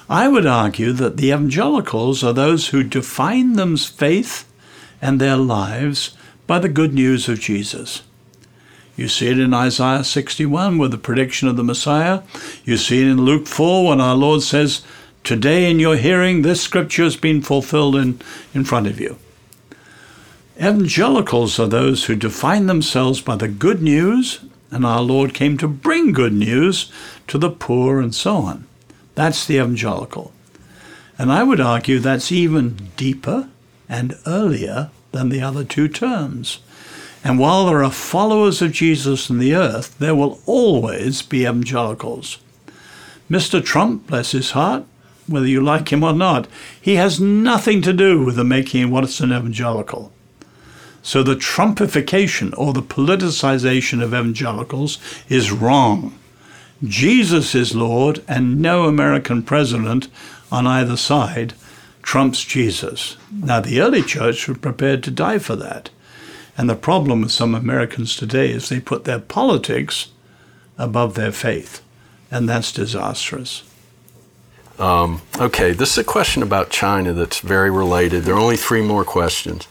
I 0.09 0.27
would 0.27 0.47
argue 0.47 0.95
that 0.95 1.19
the 1.19 1.27
evangelicals 1.27 2.25
are 2.25 2.33
those 2.33 2.69
who 2.69 2.83
define 2.83 3.53
them's 3.53 3.87
faith 3.87 4.51
and 5.03 5.21
their 5.21 5.37
lives 5.37 6.17
by 6.47 6.61
the 6.61 6.71
good 6.71 6.95
news 6.95 7.29
of 7.29 7.41
Jesus. 7.41 8.01
You 8.97 9.07
see 9.07 9.29
it 9.29 9.39
in 9.39 9.53
Isaiah 9.53 10.03
61 10.03 10.79
with 10.79 10.91
the 10.91 10.97
prediction 10.97 11.47
of 11.47 11.59
the 11.59 11.63
Messiah. 11.63 12.23
You 12.65 12.79
see 12.79 13.03
it 13.03 13.07
in 13.07 13.27
Luke 13.27 13.47
4 13.47 13.89
when 13.89 14.01
our 14.01 14.17
Lord 14.17 14.41
says, 14.41 14.81
Today 15.25 15.71
in 15.71 15.79
your 15.79 15.97
hearing, 15.97 16.41
this 16.41 16.63
scripture 16.63 17.05
has 17.05 17.17
been 17.17 17.43
fulfilled 17.43 17.97
in, 17.97 18.19
in 18.55 18.65
front 18.65 18.87
of 18.87 18.99
you. 18.99 19.19
Evangelicals 20.61 21.59
are 21.59 21.67
those 21.67 22.05
who 22.05 22.15
define 22.15 22.67
themselves 22.67 23.23
by 23.23 23.35
the 23.35 23.49
good 23.49 23.81
news, 23.81 24.41
and 24.71 24.85
our 24.85 25.01
Lord 25.01 25.33
came 25.33 25.57
to 25.57 25.67
bring 25.67 26.13
good 26.13 26.35
news 26.35 26.93
to 27.29 27.39
the 27.39 27.49
poor 27.49 27.99
and 27.99 28.15
so 28.15 28.37
on. 28.37 28.67
That's 29.15 29.47
the 29.47 29.57
evangelical. 29.57 30.35
And 31.17 31.33
I 31.33 31.45
would 31.45 31.63
argue 31.63 31.99
that's 31.99 32.31
even 32.31 32.91
deeper 32.99 33.49
and 33.89 34.19
earlier 34.27 34.91
than 35.13 35.31
the 35.31 35.41
other 35.41 35.65
two 35.65 35.89
terms. 35.89 36.59
And 37.25 37.39
while 37.39 37.65
there 37.65 37.83
are 37.83 37.91
followers 37.91 38.61
of 38.61 38.73
Jesus 38.73 39.31
in 39.31 39.39
the 39.39 39.55
earth, 39.55 39.99
there 39.99 40.15
will 40.15 40.43
always 40.45 41.23
be 41.23 41.45
evangelicals. 41.45 42.37
Mr. 43.31 43.65
Trump, 43.65 44.09
bless 44.09 44.33
his 44.33 44.51
heart, 44.51 44.85
whether 45.27 45.47
you 45.47 45.63
like 45.63 45.91
him 45.91 46.05
or 46.05 46.13
not, 46.13 46.49
he 46.79 46.97
has 46.97 47.19
nothing 47.19 47.81
to 47.81 47.95
do 47.95 48.23
with 48.23 48.37
the 48.37 48.45
making 48.45 48.85
of 48.85 48.91
what's 48.91 49.21
an 49.21 49.33
evangelical. 49.33 50.13
So 51.03 51.23
the 51.23 51.35
Trumpification 51.35 52.53
or 52.57 52.73
the 52.73 52.83
politicization 52.83 54.03
of 54.03 54.13
evangelicals 54.13 54.99
is 55.29 55.51
wrong. 55.51 56.19
Jesus 56.85 57.55
is 57.55 57.75
Lord, 57.75 58.23
and 58.27 58.61
no 58.61 58.85
American 58.85 59.43
president 59.43 60.09
on 60.51 60.67
either 60.67 60.97
side 60.97 61.55
trumps 62.03 62.45
Jesus. 62.45 63.17
Now, 63.31 63.61
the 63.61 63.81
early 63.81 64.03
church 64.03 64.49
was 64.49 64.59
prepared 64.59 65.03
to 65.05 65.11
die 65.11 65.39
for 65.39 65.57
that. 65.57 65.91
And 66.57 66.69
the 66.69 66.75
problem 66.75 67.23
with 67.23 67.33
some 67.33 67.55
Americans 67.55 68.17
today 68.17 68.51
is 68.51 68.69
they 68.69 68.81
put 68.81 69.05
their 69.05 69.19
politics 69.19 70.09
above 70.79 71.15
their 71.15 71.33
faith, 71.33 71.83
and 72.31 72.49
that's 72.49 72.73
disastrous. 72.73 73.63
Um, 74.79 75.21
okay, 75.39 75.73
this 75.73 75.93
is 75.93 75.99
a 75.99 76.05
question 76.05 76.43
about 76.43 76.71
China 76.71 77.13
that's 77.13 77.41
very 77.41 77.71
related. 77.71 78.25
There 78.25 78.35
are 78.35 78.41
only 78.41 78.57
three 78.57 78.83
more 78.83 79.05
questions. 79.05 79.69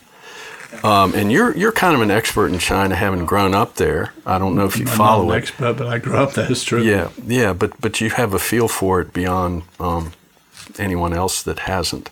Um, 0.84 1.14
and 1.14 1.32
you're 1.32 1.56
you're 1.58 1.72
kind 1.72 1.96
of 1.96 2.02
an 2.02 2.12
expert 2.12 2.48
in 2.48 2.60
China, 2.60 2.96
having 2.96 3.26
grown 3.26 3.54
up 3.54 3.76
there. 3.76 4.14
I 4.26 4.38
don't 4.40 4.56
know 4.56 4.66
if 4.66 4.78
you 4.78 4.86
I'm 4.88 4.98
follow 4.98 5.24
not 5.24 5.32
an 5.32 5.36
it. 5.36 5.42
expert, 5.42 5.74
but 5.78 5.88
I 5.88 5.98
grew 5.98 6.16
up 6.18 6.34
there. 6.34 6.50
It's 6.52 6.64
true. 6.64 6.82
Yeah, 6.82 7.10
yeah, 7.26 7.54
but 7.54 7.80
but 7.82 8.00
you 8.02 8.10
have 8.12 8.34
a 8.34 8.40
feel 8.40 8.68
for 8.68 9.02
it 9.02 9.14
beyond 9.14 9.64
um, 9.80 10.14
anyone 10.78 11.14
else 11.14 11.44
that 11.44 11.60
hasn't. 11.60 12.10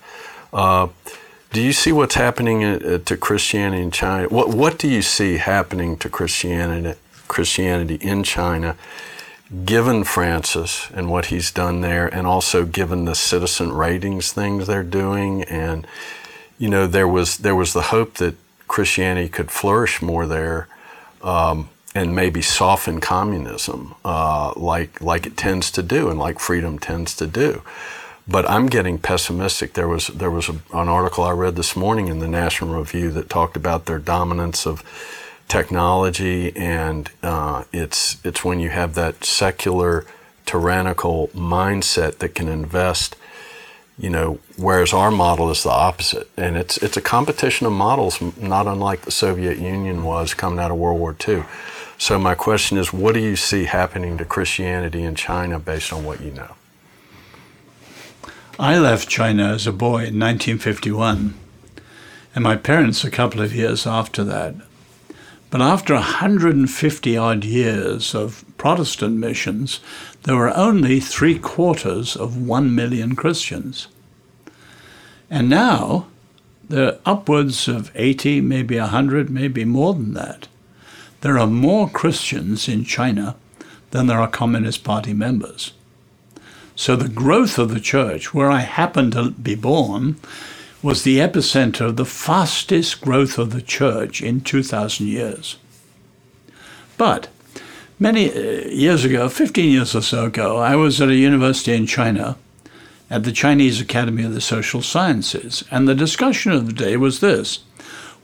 Uh, 0.51 0.87
do 1.53 1.61
you 1.61 1.71
see 1.71 1.91
what's 1.91 2.15
happening 2.15 2.63
uh, 2.63 2.97
to 2.99 3.15
Christianity 3.17 3.81
in 3.83 3.91
China? 3.91 4.27
What 4.27 4.49
what 4.49 4.77
do 4.77 4.87
you 4.87 5.01
see 5.01 5.37
happening 5.37 5.97
to 5.97 6.09
Christianity 6.09 6.95
Christianity 7.27 7.95
in 7.95 8.23
China, 8.23 8.75
given 9.65 10.03
Francis 10.03 10.89
and 10.93 11.09
what 11.09 11.27
he's 11.27 11.51
done 11.51 11.81
there, 11.81 12.07
and 12.07 12.27
also 12.27 12.65
given 12.65 13.05
the 13.05 13.15
citizen 13.15 13.71
ratings 13.71 14.31
things 14.33 14.67
they're 14.67 14.83
doing, 14.83 15.43
and 15.43 15.87
you 16.57 16.69
know 16.69 16.85
there 16.85 17.07
was 17.07 17.37
there 17.37 17.55
was 17.55 17.73
the 17.73 17.83
hope 17.83 18.15
that 18.15 18.35
Christianity 18.67 19.29
could 19.29 19.51
flourish 19.51 20.01
more 20.01 20.25
there. 20.25 20.67
Um, 21.21 21.69
and 21.95 22.15
maybe 22.15 22.43
soften 22.43 23.01
communism, 23.01 23.95
uh, 24.05 24.53
like 24.55 25.01
like 25.01 25.25
it 25.25 25.35
tends 25.35 25.71
to 25.71 25.81
do, 25.81 26.09
and 26.11 26.19
like 26.19 26.37
freedom 26.37 26.77
tends 26.77 27.15
to 27.15 27.25
do 27.25 27.63
but 28.27 28.49
I'm 28.49 28.67
getting 28.67 28.97
pessimistic. 28.97 29.73
There 29.73 29.87
was 29.87 30.07
there 30.07 30.31
was 30.31 30.49
a, 30.49 30.53
an 30.73 30.89
article 30.89 31.23
I 31.23 31.31
read 31.31 31.55
this 31.55 31.75
morning 31.75 32.07
in 32.07 32.19
the 32.19 32.27
National 32.27 32.77
Review 32.77 33.09
that 33.11 33.29
talked 33.29 33.55
about 33.55 33.85
their 33.85 33.99
dominance 33.99 34.67
of 34.67 34.83
technology, 35.47 36.55
and 36.55 37.09
uh, 37.23 37.63
it's 37.71 38.17
it's 38.25 38.43
when 38.43 38.59
you 38.59 38.69
have 38.69 38.95
that 38.95 39.23
secular, 39.23 40.05
tyrannical 40.45 41.29
mindset 41.29 42.17
that 42.17 42.35
can 42.35 42.49
invest. 42.49 43.15
You 43.99 44.11
know, 44.11 44.39
whereas 44.57 44.93
our 44.93 45.09
model 45.09 45.49
is 45.49 45.63
the 45.63 45.71
opposite, 45.71 46.29
and 46.37 46.55
it's 46.55 46.77
it's 46.77 46.97
a 46.97 47.01
competition 47.01 47.65
of 47.65 47.73
models, 47.73 48.21
not 48.37 48.67
unlike 48.67 49.01
the 49.01 49.11
Soviet 49.11 49.57
Union 49.57 50.03
was 50.03 50.35
coming 50.35 50.59
out 50.59 50.69
of 50.69 50.77
World 50.77 50.99
War 50.99 51.15
II. 51.27 51.43
So 51.97 52.19
my 52.19 52.35
question 52.35 52.77
is, 52.77 52.93
what 52.93 53.15
do 53.15 53.19
you 53.19 53.35
see 53.35 53.63
happening 53.63 54.19
to 54.19 54.25
Christianity 54.25 55.01
in 55.01 55.15
China 55.15 55.57
based 55.57 55.91
on 55.91 56.05
what 56.05 56.21
you 56.21 56.29
know? 56.29 56.53
I 58.59 58.77
left 58.77 59.09
China 59.09 59.53
as 59.53 59.65
a 59.65 59.71
boy 59.71 60.05
in 60.05 60.19
1951, 60.19 61.33
and 62.35 62.43
my 62.43 62.55
parents 62.55 63.03
a 63.03 63.09
couple 63.09 63.41
of 63.41 63.55
years 63.55 63.87
after 63.87 64.23
that. 64.25 64.53
But 65.49 65.61
after 65.61 65.95
150 65.95 67.17
odd 67.17 67.45
years 67.45 68.13
of 68.13 68.43
Protestant 68.57 69.17
missions, 69.17 69.79
there 70.23 70.35
were 70.35 70.55
only 70.55 70.99
three 70.99 71.37
quarters 71.37 72.15
of 72.15 72.37
one 72.37 72.73
million 72.73 73.15
Christians. 73.15 73.87
And 75.29 75.49
now 75.49 76.07
there 76.69 76.87
are 76.87 76.99
upwards 77.05 77.67
of 77.67 77.91
80, 77.95 78.41
maybe 78.41 78.79
100, 78.79 79.29
maybe 79.29 79.65
more 79.65 79.93
than 79.93 80.13
that. 80.13 80.47
There 81.21 81.39
are 81.39 81.47
more 81.47 81.89
Christians 81.89 82.67
in 82.67 82.83
China 82.83 83.35
than 83.91 84.07
there 84.07 84.19
are 84.19 84.27
Communist 84.27 84.83
Party 84.83 85.13
members. 85.13 85.73
So 86.75 86.95
the 86.95 87.09
growth 87.09 87.57
of 87.57 87.69
the 87.69 87.79
church, 87.79 88.33
where 88.33 88.51
I 88.51 88.59
happened 88.59 89.13
to 89.13 89.31
be 89.31 89.55
born, 89.55 90.17
was 90.83 91.03
the 91.03 91.17
epicenter 91.17 91.81
of 91.81 91.95
the 91.95 92.05
fastest 92.05 93.01
growth 93.01 93.37
of 93.37 93.49
the 93.51 93.61
church 93.61 94.21
in 94.21 94.41
2,000 94.41 95.07
years. 95.07 95.57
But 96.97 97.29
many 97.99 98.31
uh, 98.31 98.67
years 98.69 99.05
ago, 99.05 99.29
15 99.29 99.71
years 99.71 99.95
or 99.95 100.01
so 100.01 100.25
ago, 100.25 100.57
I 100.57 100.75
was 100.75 101.01
at 101.01 101.09
a 101.09 101.15
university 101.15 101.73
in 101.73 101.85
China 101.85 102.37
at 103.09 103.23
the 103.23 103.31
Chinese 103.31 103.79
Academy 103.79 104.23
of 104.23 104.33
the 104.33 104.41
Social 104.41 104.81
Sciences, 104.81 105.63
and 105.71 105.87
the 105.87 105.95
discussion 105.95 106.51
of 106.51 106.65
the 106.65 106.73
day 106.73 106.97
was 106.97 107.19
this 107.19 107.59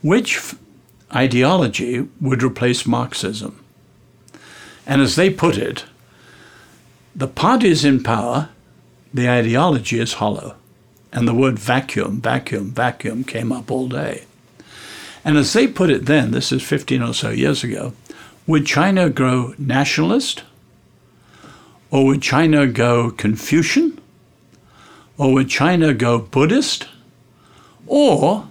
which 0.02 0.54
ideology 1.14 2.06
would 2.20 2.42
replace 2.42 2.86
Marxism? 2.86 3.64
And 4.86 5.00
as 5.00 5.16
they 5.16 5.30
put 5.30 5.56
it, 5.56 5.84
the 7.14 7.28
party 7.28 7.68
is 7.68 7.84
in 7.84 8.02
power, 8.02 8.50
the 9.12 9.28
ideology 9.28 9.98
is 9.98 10.14
hollow. 10.14 10.56
And 11.12 11.28
the 11.28 11.34
word 11.34 11.58
vacuum, 11.58 12.20
vacuum, 12.20 12.72
vacuum 12.72 13.24
came 13.24 13.52
up 13.52 13.70
all 13.70 13.88
day. 13.88 14.24
And 15.24 15.38
as 15.38 15.52
they 15.52 15.68
put 15.68 15.88
it 15.88 16.06
then, 16.06 16.32
this 16.32 16.52
is 16.52 16.62
15 16.62 17.02
or 17.02 17.14
so 17.14 17.30
years 17.30 17.64
ago, 17.64 17.94
would 18.46 18.66
China 18.66 19.08
grow 19.08 19.54
nationalist? 19.58 20.42
Or 21.90 22.06
would 22.06 22.22
China 22.22 22.66
go 22.66 23.10
Confucian? 23.10 24.00
Or 25.16 25.32
would 25.32 25.48
China 25.48 25.94
go 25.94 26.18
Buddhist? 26.18 26.88
Or, 27.86 28.48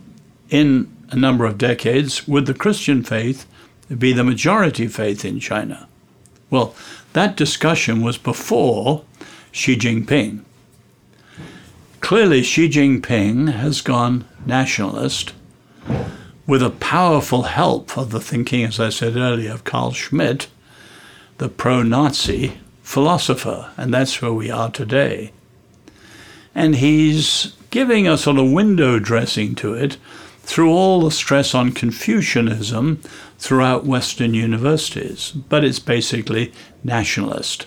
in 0.49 0.95
a 1.09 1.15
number 1.15 1.45
of 1.45 1.57
decades, 1.57 2.27
would 2.27 2.45
the 2.45 2.53
Christian 2.53 3.03
faith 3.03 3.45
be 3.97 4.13
the 4.13 4.23
majority 4.23 4.87
faith 4.87 5.25
in 5.25 5.39
China? 5.39 5.87
Well, 6.49 6.73
that 7.13 7.35
discussion 7.35 8.01
was 8.01 8.17
before 8.17 9.03
Xi 9.51 9.75
Jinping. 9.75 10.43
Clearly, 11.99 12.43
Xi 12.43 12.69
Jinping 12.69 13.51
has 13.53 13.81
gone 13.81 14.25
nationalist 14.45 15.33
with 16.45 16.61
a 16.61 16.69
powerful 16.69 17.43
help 17.43 17.97
of 17.97 18.11
the 18.11 18.19
thinking, 18.19 18.65
as 18.65 18.79
I 18.79 18.89
said 18.89 19.15
earlier, 19.15 19.51
of 19.51 19.63
Carl 19.63 19.91
Schmitt, 19.91 20.47
the 21.37 21.49
pro 21.49 21.83
Nazi 21.83 22.59
philosopher, 22.81 23.71
and 23.77 23.93
that's 23.93 24.21
where 24.21 24.33
we 24.33 24.51
are 24.51 24.69
today. 24.69 25.31
And 26.53 26.75
he's 26.75 27.55
giving 27.71 28.07
a 28.07 28.17
sort 28.17 28.37
of 28.37 28.51
window 28.51 28.99
dressing 28.99 29.55
to 29.55 29.73
it 29.73 29.97
through 30.41 30.69
all 30.69 31.01
the 31.01 31.11
stress 31.11 31.55
on 31.55 31.71
Confucianism 31.71 33.01
throughout 33.39 33.85
Western 33.85 34.33
universities, 34.33 35.31
but 35.31 35.63
it's 35.63 35.79
basically 35.79 36.51
nationalist. 36.83 37.65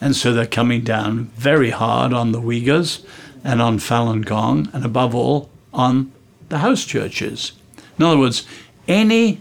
And 0.00 0.14
so 0.14 0.32
they're 0.32 0.46
coming 0.46 0.82
down 0.82 1.24
very 1.36 1.70
hard 1.70 2.12
on 2.12 2.32
the 2.32 2.40
Uyghurs. 2.40 3.04
and 3.44 3.60
on 3.60 3.78
Falun 3.78 4.24
Gong, 4.24 4.70
and 4.72 4.84
above 4.86 5.14
all, 5.14 5.50
on 5.72 6.10
the 6.48 6.58
house 6.58 6.84
churches. 6.86 7.52
In 7.98 8.04
other 8.04 8.18
words, 8.18 8.46
any 8.88 9.40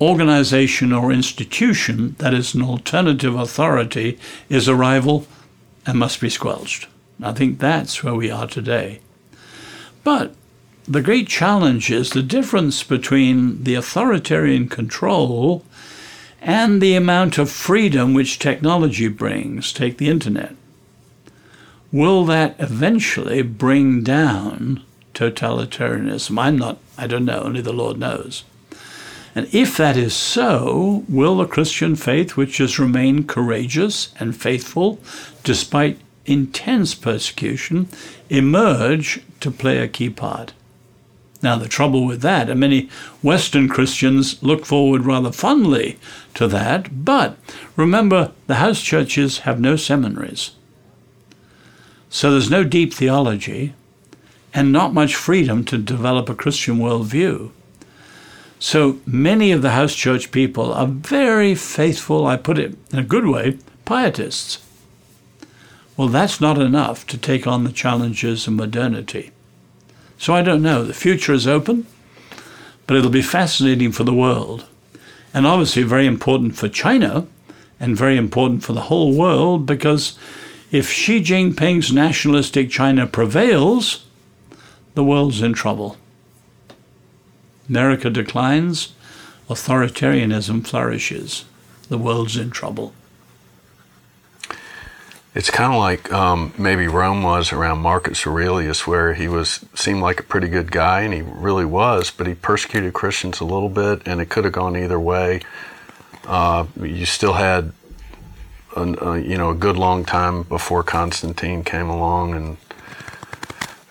organization 0.00 0.92
or 0.92 1.12
institution 1.12 2.16
that 2.18 2.34
is 2.34 2.54
an 2.54 2.62
alternative 2.62 3.34
authority 3.34 4.18
is 4.48 4.68
a 4.68 4.74
rival 4.74 5.26
and 5.86 5.98
must 5.98 6.20
be 6.20 6.28
squelched. 6.28 6.88
I 7.22 7.32
think 7.32 7.58
that's 7.58 8.02
where 8.02 8.14
we 8.14 8.30
are 8.30 8.46
today. 8.46 9.00
But 10.02 10.34
the 10.86 11.00
great 11.00 11.28
challenge 11.28 11.90
is 11.90 12.10
the 12.10 12.22
difference 12.22 12.82
between 12.82 13.64
the 13.64 13.74
authoritarian 13.74 14.68
control 14.68 15.64
and 16.42 16.82
the 16.82 16.94
amount 16.94 17.38
of 17.38 17.50
freedom 17.50 18.12
which 18.12 18.38
technology 18.38 19.08
brings. 19.08 19.72
Take 19.72 19.96
the 19.96 20.10
internet. 20.10 20.54
Will 21.90 22.24
that 22.26 22.56
eventually 22.58 23.40
bring 23.40 24.02
down 24.02 24.82
totalitarianism? 25.14 26.38
I'm 26.38 26.58
not, 26.58 26.78
I 26.98 27.06
don't 27.06 27.24
know, 27.24 27.40
only 27.40 27.60
the 27.60 27.72
Lord 27.72 27.98
knows. 27.98 28.44
And 29.34 29.52
if 29.52 29.76
that 29.76 29.96
is 29.96 30.14
so, 30.14 31.04
will 31.08 31.38
the 31.38 31.46
Christian 31.46 31.96
faith, 31.96 32.36
which 32.36 32.58
has 32.58 32.78
remained 32.78 33.28
courageous 33.28 34.14
and 34.20 34.36
faithful 34.36 35.00
despite 35.42 35.98
intense 36.24 36.94
persecution, 36.94 37.88
emerge 38.30 39.22
to 39.40 39.50
play 39.50 39.78
a 39.78 39.88
key 39.88 40.10
part? 40.10 40.52
Now, 41.42 41.56
the 41.56 41.68
trouble 41.68 42.06
with 42.06 42.22
that, 42.22 42.48
and 42.48 42.58
many 42.58 42.88
Western 43.22 43.68
Christians 43.68 44.42
look 44.42 44.64
forward 44.64 45.04
rather 45.04 45.30
fondly 45.30 45.98
to 46.34 46.46
that, 46.48 47.04
but 47.04 47.36
remember, 47.76 48.32
the 48.46 48.54
house 48.54 48.80
churches 48.80 49.40
have 49.40 49.60
no 49.60 49.76
seminaries. 49.76 50.52
So 52.08 52.30
there's 52.30 52.48
no 52.48 52.64
deep 52.64 52.94
theology 52.94 53.74
and 54.54 54.70
not 54.70 54.94
much 54.94 55.16
freedom 55.16 55.64
to 55.64 55.76
develop 55.76 56.28
a 56.28 56.34
Christian 56.34 56.78
worldview. 56.78 57.50
So 58.60 59.00
many 59.04 59.50
of 59.50 59.60
the 59.60 59.72
house 59.72 59.94
church 59.94 60.30
people 60.30 60.72
are 60.72 60.86
very 60.86 61.54
faithful, 61.54 62.26
I 62.26 62.36
put 62.36 62.58
it 62.58 62.78
in 62.92 62.98
a 63.00 63.02
good 63.02 63.26
way, 63.26 63.58
pietists. 63.84 64.64
Well, 65.96 66.08
that's 66.08 66.40
not 66.40 66.58
enough 66.58 67.06
to 67.08 67.18
take 67.18 67.46
on 67.46 67.64
the 67.64 67.72
challenges 67.72 68.46
of 68.46 68.54
modernity. 68.54 69.32
So 70.18 70.34
I 70.34 70.42
don't 70.42 70.62
know. 70.62 70.84
The 70.84 70.94
future 70.94 71.32
is 71.32 71.46
open, 71.46 71.86
but 72.86 72.96
it'll 72.96 73.10
be 73.10 73.22
fascinating 73.22 73.92
for 73.92 74.04
the 74.04 74.14
world. 74.14 74.66
And 75.32 75.46
obviously, 75.46 75.82
very 75.82 76.06
important 76.06 76.56
for 76.56 76.68
China 76.68 77.26
and 77.80 77.96
very 77.96 78.16
important 78.16 78.62
for 78.62 78.72
the 78.72 78.82
whole 78.82 79.12
world 79.12 79.66
because 79.66 80.18
if 80.70 80.90
Xi 80.90 81.20
Jinping's 81.20 81.92
nationalistic 81.92 82.70
China 82.70 83.06
prevails, 83.06 84.03
the 84.94 85.04
world's 85.04 85.42
in 85.42 85.52
trouble. 85.52 85.96
America 87.68 88.10
declines, 88.10 88.92
authoritarianism 89.48 90.66
flourishes. 90.66 91.44
The 91.88 91.98
world's 91.98 92.36
in 92.36 92.50
trouble. 92.50 92.92
It's 95.34 95.50
kind 95.50 95.72
of 95.72 95.80
like 95.80 96.12
um, 96.12 96.54
maybe 96.56 96.86
Rome 96.86 97.24
was 97.24 97.52
around 97.52 97.80
Marcus 97.80 98.24
Aurelius, 98.24 98.86
where 98.86 99.14
he 99.14 99.26
was 99.26 99.64
seemed 99.74 100.00
like 100.00 100.20
a 100.20 100.22
pretty 100.22 100.46
good 100.46 100.70
guy, 100.70 101.00
and 101.00 101.12
he 101.12 101.22
really 101.22 101.64
was, 101.64 102.12
but 102.12 102.28
he 102.28 102.34
persecuted 102.34 102.94
Christians 102.94 103.40
a 103.40 103.44
little 103.44 103.68
bit, 103.68 104.02
and 104.06 104.20
it 104.20 104.26
could 104.26 104.44
have 104.44 104.52
gone 104.52 104.76
either 104.76 105.00
way. 105.00 105.40
Uh, 106.24 106.66
you 106.80 107.04
still 107.04 107.32
had, 107.32 107.72
a, 108.76 109.18
you 109.18 109.36
know, 109.36 109.50
a 109.50 109.54
good 109.54 109.76
long 109.76 110.04
time 110.04 110.44
before 110.44 110.84
Constantine 110.84 111.64
came 111.64 111.90
along, 111.90 112.34
and 112.34 112.56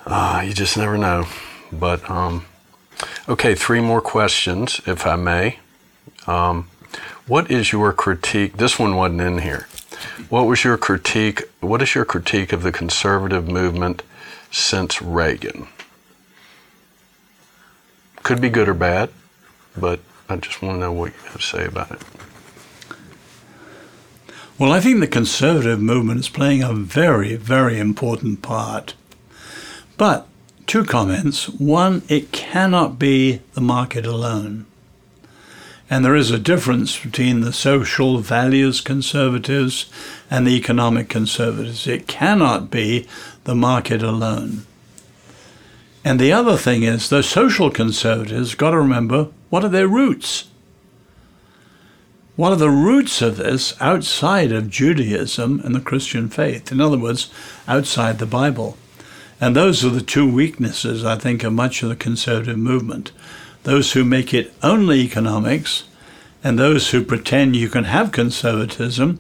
uh, 0.06 0.44
you 0.46 0.54
just 0.54 0.78
never 0.78 0.98
know. 0.98 1.26
But 1.72 2.10
um, 2.10 2.46
Okay, 3.28 3.56
three 3.56 3.80
more 3.80 4.02
questions, 4.02 4.82
if 4.86 5.08
I 5.08 5.16
may. 5.16 5.60
Um, 6.28 6.68
what 7.26 7.50
is 7.50 7.72
your 7.72 7.94
critique? 7.94 8.58
This 8.58 8.78
one 8.78 8.96
wasn't 8.96 9.22
in 9.22 9.40
here. 9.40 9.68
What 10.30 10.44
was 10.44 10.64
your 10.64 10.78
critique? 10.78 11.44
What 11.62 11.82
is 11.82 11.96
your 11.96 12.04
critique 12.06 12.52
of 12.52 12.64
the 12.64 12.72
conservative 12.72 13.48
movement 13.48 14.04
since 14.52 15.02
Reagan? 15.02 15.68
Could 18.24 18.42
be 18.42 18.50
good 18.50 18.68
or 18.68 18.74
bad, 18.74 19.10
but 19.78 20.02
I 20.28 20.36
just 20.36 20.62
want 20.62 20.76
to 20.76 20.80
know 20.80 20.92
what 20.92 21.14
you 21.14 21.20
have 21.30 21.38
to 21.38 21.42
say 21.42 21.66
about 21.66 21.92
it. 21.92 22.02
Well, 24.60 24.72
I 24.72 24.82
think 24.82 25.00
the 25.00 25.08
conservative 25.08 25.82
movement 25.82 26.20
is 26.20 26.30
playing 26.30 26.62
a 26.62 26.74
very, 26.74 27.36
very 27.36 27.80
important 27.80 28.42
part. 28.42 28.96
But 29.98 30.28
two 30.66 30.84
comments. 30.84 31.50
One, 31.50 32.02
it 32.10 32.32
cannot 32.32 32.98
be 32.98 33.42
the 33.54 33.62
market 33.62 34.06
alone. 34.06 34.66
And 35.90 36.04
there 36.04 36.16
is 36.16 36.32
a 36.32 36.40
difference 36.40 36.98
between 36.98 37.42
the 37.42 37.54
social 37.54 38.18
values 38.18 38.82
conservatives 38.82 39.92
and 40.32 40.48
the 40.48 40.56
economic 40.56 41.10
conservatives. 41.10 41.86
It 41.86 42.08
cannot 42.08 42.72
be 42.72 43.08
the 43.44 43.54
market 43.54 44.02
alone. 44.02 44.66
And 46.04 46.20
the 46.20 46.34
other 46.34 46.58
thing 46.58 46.84
is, 46.84 47.10
the 47.10 47.22
social 47.22 47.70
conservatives 47.70 48.56
got 48.56 48.72
to 48.72 48.78
remember 48.78 49.30
what 49.50 49.64
are 49.64 49.70
their 49.70 49.88
roots? 49.88 50.46
What 52.36 52.52
are 52.52 52.58
the 52.58 52.70
roots 52.70 53.22
of 53.22 53.38
this 53.38 53.80
outside 53.80 54.52
of 54.52 54.72
Judaism 54.72 55.62
and 55.64 55.76
the 55.76 55.80
Christian 55.80 56.28
faith? 56.28 56.72
In 56.72 56.82
other 56.82 56.98
words, 56.98 57.32
outside 57.68 58.18
the 58.18 58.26
Bible. 58.26 58.76
And 59.44 59.58
those 59.58 59.84
are 59.84 59.90
the 59.90 60.02
two 60.02 60.26
weaknesses, 60.26 61.04
I 61.04 61.18
think, 61.18 61.44
of 61.44 61.52
much 61.52 61.84
of 61.84 61.90
the 61.90 61.98
conservative 61.98 62.58
movement. 62.58 63.12
Those 63.64 63.92
who 63.92 64.06
make 64.06 64.34
it 64.34 64.54
only 64.64 65.02
economics, 65.02 65.84
and 66.46 66.58
those 66.58 66.92
who 66.92 67.04
pretend 67.04 67.54
you 67.54 67.68
can 67.68 67.84
have 67.84 68.14
conservatism, 68.14 69.20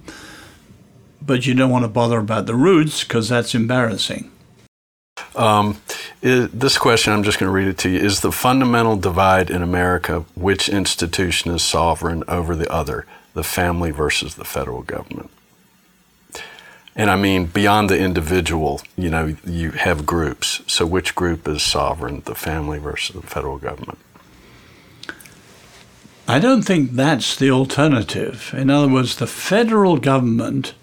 but 1.21 1.45
you 1.45 1.53
don't 1.53 1.71
want 1.71 1.83
to 1.83 1.89
bother 1.89 2.19
about 2.19 2.45
the 2.45 2.55
roots 2.55 3.03
because 3.03 3.27
that's 3.27 3.53
embarrassing. 3.53 4.31
Um, 5.35 5.81
is, 6.21 6.49
this 6.51 6.77
question, 6.77 7.11
I'm 7.11 7.23
just 7.23 7.37
going 7.37 7.49
to 7.49 7.53
read 7.53 7.67
it 7.67 7.77
to 7.79 7.89
you. 7.89 7.99
Is 7.99 8.21
the 8.21 8.31
fundamental 8.31 8.95
divide 8.95 9.49
in 9.49 9.61
America 9.61 10.23
which 10.35 10.69
institution 10.69 11.51
is 11.51 11.63
sovereign 11.63 12.23
over 12.29 12.55
the 12.55 12.71
other, 12.71 13.05
the 13.33 13.43
family 13.43 13.91
versus 13.91 14.35
the 14.35 14.45
federal 14.45 14.83
government? 14.83 15.31
And 16.95 17.09
I 17.09 17.15
mean, 17.15 17.45
beyond 17.47 17.89
the 17.89 17.97
individual, 17.97 18.81
you 18.95 19.09
know, 19.09 19.35
you 19.45 19.71
have 19.71 20.05
groups. 20.05 20.61
So 20.67 20.85
which 20.85 21.15
group 21.15 21.47
is 21.47 21.63
sovereign, 21.63 22.21
the 22.25 22.35
family 22.35 22.77
versus 22.77 23.15
the 23.15 23.27
federal 23.27 23.57
government? 23.57 23.97
I 26.27 26.39
don't 26.39 26.61
think 26.61 26.91
that's 26.91 27.35
the 27.35 27.51
alternative. 27.51 28.53
In 28.55 28.69
other 28.69 28.87
words, 28.87 29.15
the 29.15 29.27
federal 29.27 29.97
government 29.97 30.73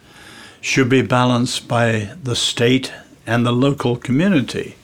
should 0.61 0.89
be 0.89 1.01
balanced 1.03 1.67
by 1.67 2.13
the 2.23 2.37
state 2.37 2.93
and 3.27 3.47
the 3.47 3.53
local 3.53 3.97
community. 3.97 4.75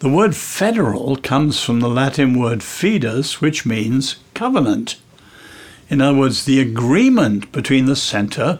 The 0.00 0.10
word 0.10 0.36
federal 0.36 1.16
comes 1.16 1.62
from 1.62 1.80
the 1.80 1.88
Latin 1.88 2.38
word 2.38 2.58
foedus, 2.58 3.40
which 3.40 3.64
means 3.64 4.16
covenant. 4.34 4.96
In 5.88 6.02
other 6.02 6.18
words, 6.18 6.44
the 6.44 6.60
agreement 6.60 7.50
between 7.52 7.86
the 7.86 7.96
center 7.96 8.58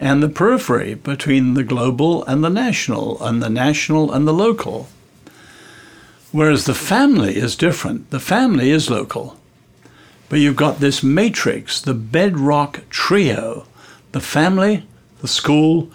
and 0.00 0.22
the 0.22 0.28
periphery 0.28 0.94
between 0.94 1.54
the 1.54 1.64
global 1.64 2.24
and 2.24 2.42
the 2.42 2.50
national, 2.50 3.22
and 3.22 3.42
the 3.42 3.50
national 3.50 4.12
and 4.12 4.26
the 4.26 4.32
local. 4.32 4.88
Whereas 6.30 6.64
the 6.64 6.74
family 6.74 7.36
is 7.36 7.56
different. 7.56 8.10
The 8.10 8.20
family 8.20 8.70
is 8.70 8.90
local. 8.90 9.38
But 10.28 10.40
you've 10.40 10.56
got 10.56 10.78
this 10.78 11.02
matrix, 11.02 11.80
the 11.80 11.94
bedrock 11.94 12.88
trio 12.90 13.66
the 14.12 14.20
family, 14.20 14.84
the 15.20 15.28
school, 15.28 15.90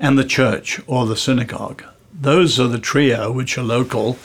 and 0.00 0.18
the 0.18 0.24
church 0.24 0.80
or 0.86 1.06
the 1.06 1.16
synagogue. 1.16 1.84
Those 2.12 2.58
are 2.58 2.68
the 2.68 2.78
trio 2.78 3.30
which 3.30 3.56
are 3.56 3.62
local. 3.62 4.18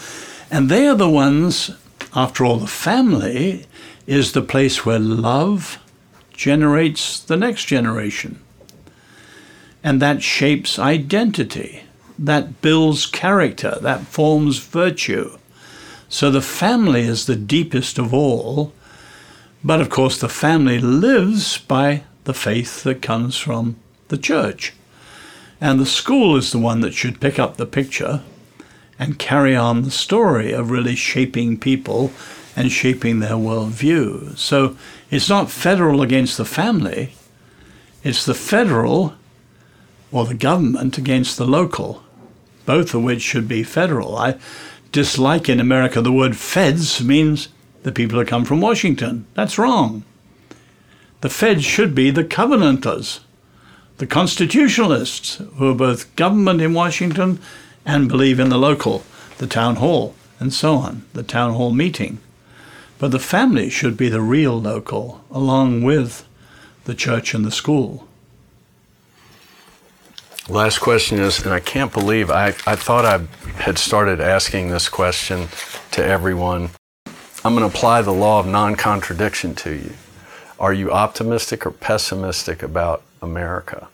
And 0.50 0.70
they 0.70 0.88
are 0.88 0.96
the 0.96 1.10
ones, 1.10 1.72
after 2.16 2.44
all, 2.44 2.58
the 2.58 2.68
family 2.68 3.66
is 4.08 4.32
the 4.32 4.42
place 4.42 4.86
where 4.86 5.00
love 5.00 5.78
generates 6.34 7.20
the 7.20 7.38
next 7.38 7.66
generation 7.66 8.40
and 9.84 10.02
that 10.02 10.22
shapes 10.22 10.78
identity, 10.78 11.84
that 12.18 12.62
builds 12.62 13.06
character, 13.06 13.78
that 13.82 14.02
forms 14.02 14.60
virtue. 14.60 15.38
So 16.10 16.32
the 16.32 16.42
family 16.42 17.02
is 17.02 17.26
the 17.26 17.36
deepest 17.36 17.98
of 17.98 18.14
all, 18.14 18.74
but 19.64 19.80
of 19.80 19.90
course 19.90 20.20
the 20.20 20.30
family 20.30 20.80
lives 20.80 21.58
by 21.58 22.04
the 22.24 22.34
faith 22.34 22.84
that 22.84 23.02
comes 23.02 23.38
from 23.38 23.78
the 24.10 24.18
church. 24.18 24.74
And 25.62 25.80
the 25.80 25.86
school 25.86 26.36
is 26.36 26.52
the 26.52 26.60
one 26.60 26.82
that 26.82 26.94
should 26.94 27.22
pick 27.22 27.38
up 27.38 27.58
the 27.58 27.66
picture 27.66 28.22
and 28.98 29.20
carry 29.20 29.56
on 29.56 29.84
the 29.84 29.92
story 29.92 30.52
of 30.52 30.72
really 30.72 30.96
shaping 30.96 31.58
people 31.58 32.12
and 32.56 32.72
shaping 32.72 33.20
their 33.20 33.32
worldview. 33.32 34.38
So 34.38 34.76
it's 35.10 35.30
not 35.30 35.50
federal 35.50 36.02
against 36.02 36.38
the 36.38 36.46
family, 36.46 37.14
it's 38.04 38.26
the 38.26 38.34
federal 38.34 39.14
or 40.12 40.26
the 40.26 40.34
government 40.34 40.98
against 40.98 41.38
the 41.38 41.46
local. 41.46 42.04
both 42.70 42.94
of 42.94 43.02
which 43.02 43.24
should 43.24 43.48
be 43.48 43.64
federal. 43.64 44.16
I 44.16 44.36
dislike 44.92 45.50
in 45.50 45.60
America 45.60 46.02
the 46.04 46.12
word 46.12 46.38
feds 46.38 47.04
means 47.04 47.48
the 47.82 47.92
people 47.92 48.20
who 48.20 48.26
come 48.26 48.46
from 48.46 48.62
Washington. 48.62 49.26
That's 49.34 49.58
wrong. 49.58 50.04
The 51.22 51.30
feds 51.30 51.66
should 51.66 51.96
be 51.96 52.12
the 52.12 52.24
covenanters, 52.24 53.22
the 53.98 54.06
constitutionalists, 54.06 55.42
who 55.56 55.72
are 55.72 55.74
both 55.74 56.16
government 56.16 56.62
in 56.62 56.76
Washington 56.76 57.40
and 57.88 58.08
believe 58.08 58.40
in 58.40 58.50
the 58.50 58.58
local, 58.60 59.04
the 59.40 59.48
town 59.48 59.78
hall, 59.78 60.14
and 60.40 60.54
so 60.54 60.76
on, 60.76 61.06
the 61.14 61.24
town 61.24 61.54
hall 61.54 61.72
meeting. 61.72 62.20
But 63.00 63.10
the 63.10 63.18
family 63.18 63.72
should 63.72 63.98
be 63.98 64.10
the 64.10 64.22
real 64.22 64.62
local, 64.62 65.24
along 65.32 65.82
with 65.82 66.24
the 66.86 66.94
church 66.94 67.34
and 67.34 67.44
the 67.44 67.52
school. 67.52 68.08
Last 70.50 70.80
question 70.80 71.20
is, 71.20 71.46
and 71.46 71.54
I 71.54 71.60
can't 71.60 71.94
believe 71.94 72.32
I, 72.32 72.48
I 72.48 72.76
thought 72.76 73.06
I 73.06 73.20
had 73.62 73.78
started 73.78 74.20
asking 74.20 74.70
this 74.70 74.90
question 74.90 75.48
to 75.92 76.04
everyone. 76.04 76.72
I'm 77.46 77.54
going 77.56 77.70
to 77.70 77.78
apply 77.78 78.02
the 78.02 78.12
law 78.12 78.40
of 78.40 78.48
non 78.48 78.76
contradiction 78.76 79.54
to 79.56 79.76
you. 79.76 79.94
Are 80.60 80.74
you 80.74 80.92
optimistic 80.92 81.68
or 81.68 81.72
pessimistic 81.72 82.64
about 82.64 83.04
America? 83.22 83.90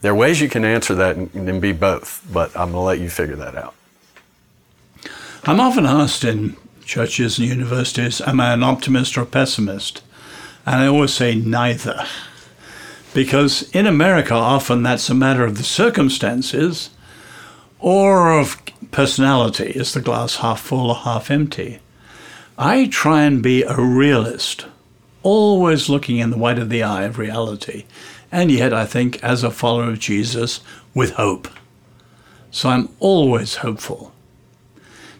There 0.00 0.12
are 0.12 0.16
ways 0.16 0.40
you 0.40 0.48
can 0.48 0.64
answer 0.64 0.94
that 0.94 1.14
and, 1.14 1.34
and 1.34 1.60
be 1.60 1.72
both, 1.72 2.26
but 2.32 2.48
I'm 2.56 2.72
going 2.72 2.72
to 2.72 2.80
let 2.80 3.00
you 3.00 3.10
figure 3.10 3.36
that 3.36 3.54
out. 3.54 3.74
I'm 5.44 5.60
often 5.60 5.84
asked 5.84 6.24
in 6.24 6.56
churches 6.86 7.38
and 7.38 7.46
universities, 7.46 8.22
am 8.22 8.40
I 8.40 8.54
an 8.54 8.62
optimist 8.62 9.18
or 9.18 9.22
a 9.22 9.26
pessimist? 9.26 10.02
And 10.64 10.76
I 10.76 10.86
always 10.86 11.12
say 11.12 11.34
neither. 11.34 12.06
Because 13.12 13.68
in 13.74 13.86
America, 13.86 14.34
often 14.34 14.82
that's 14.82 15.10
a 15.10 15.14
matter 15.14 15.44
of 15.44 15.56
the 15.56 15.64
circumstances 15.64 16.90
or 17.78 18.38
of 18.38 18.60
personality. 18.90 19.70
Is 19.70 19.92
the 19.92 20.00
glass 20.00 20.36
half 20.36 20.60
full 20.60 20.90
or 20.90 20.96
half 20.96 21.30
empty? 21.30 21.80
I 22.56 22.86
try 22.86 23.22
and 23.22 23.42
be 23.42 23.62
a 23.62 23.76
realist, 23.76 24.66
always 25.22 25.88
looking 25.88 26.18
in 26.18 26.30
the 26.30 26.38
white 26.38 26.58
of 26.58 26.68
the 26.68 26.82
eye 26.82 27.04
of 27.04 27.18
reality, 27.18 27.84
and 28.30 28.50
yet 28.50 28.74
I 28.74 28.84
think 28.84 29.22
as 29.24 29.42
a 29.42 29.50
follower 29.50 29.88
of 29.88 29.98
Jesus 29.98 30.60
with 30.94 31.12
hope. 31.12 31.48
So 32.50 32.68
I'm 32.68 32.90
always 33.00 33.56
hopeful. 33.56 34.12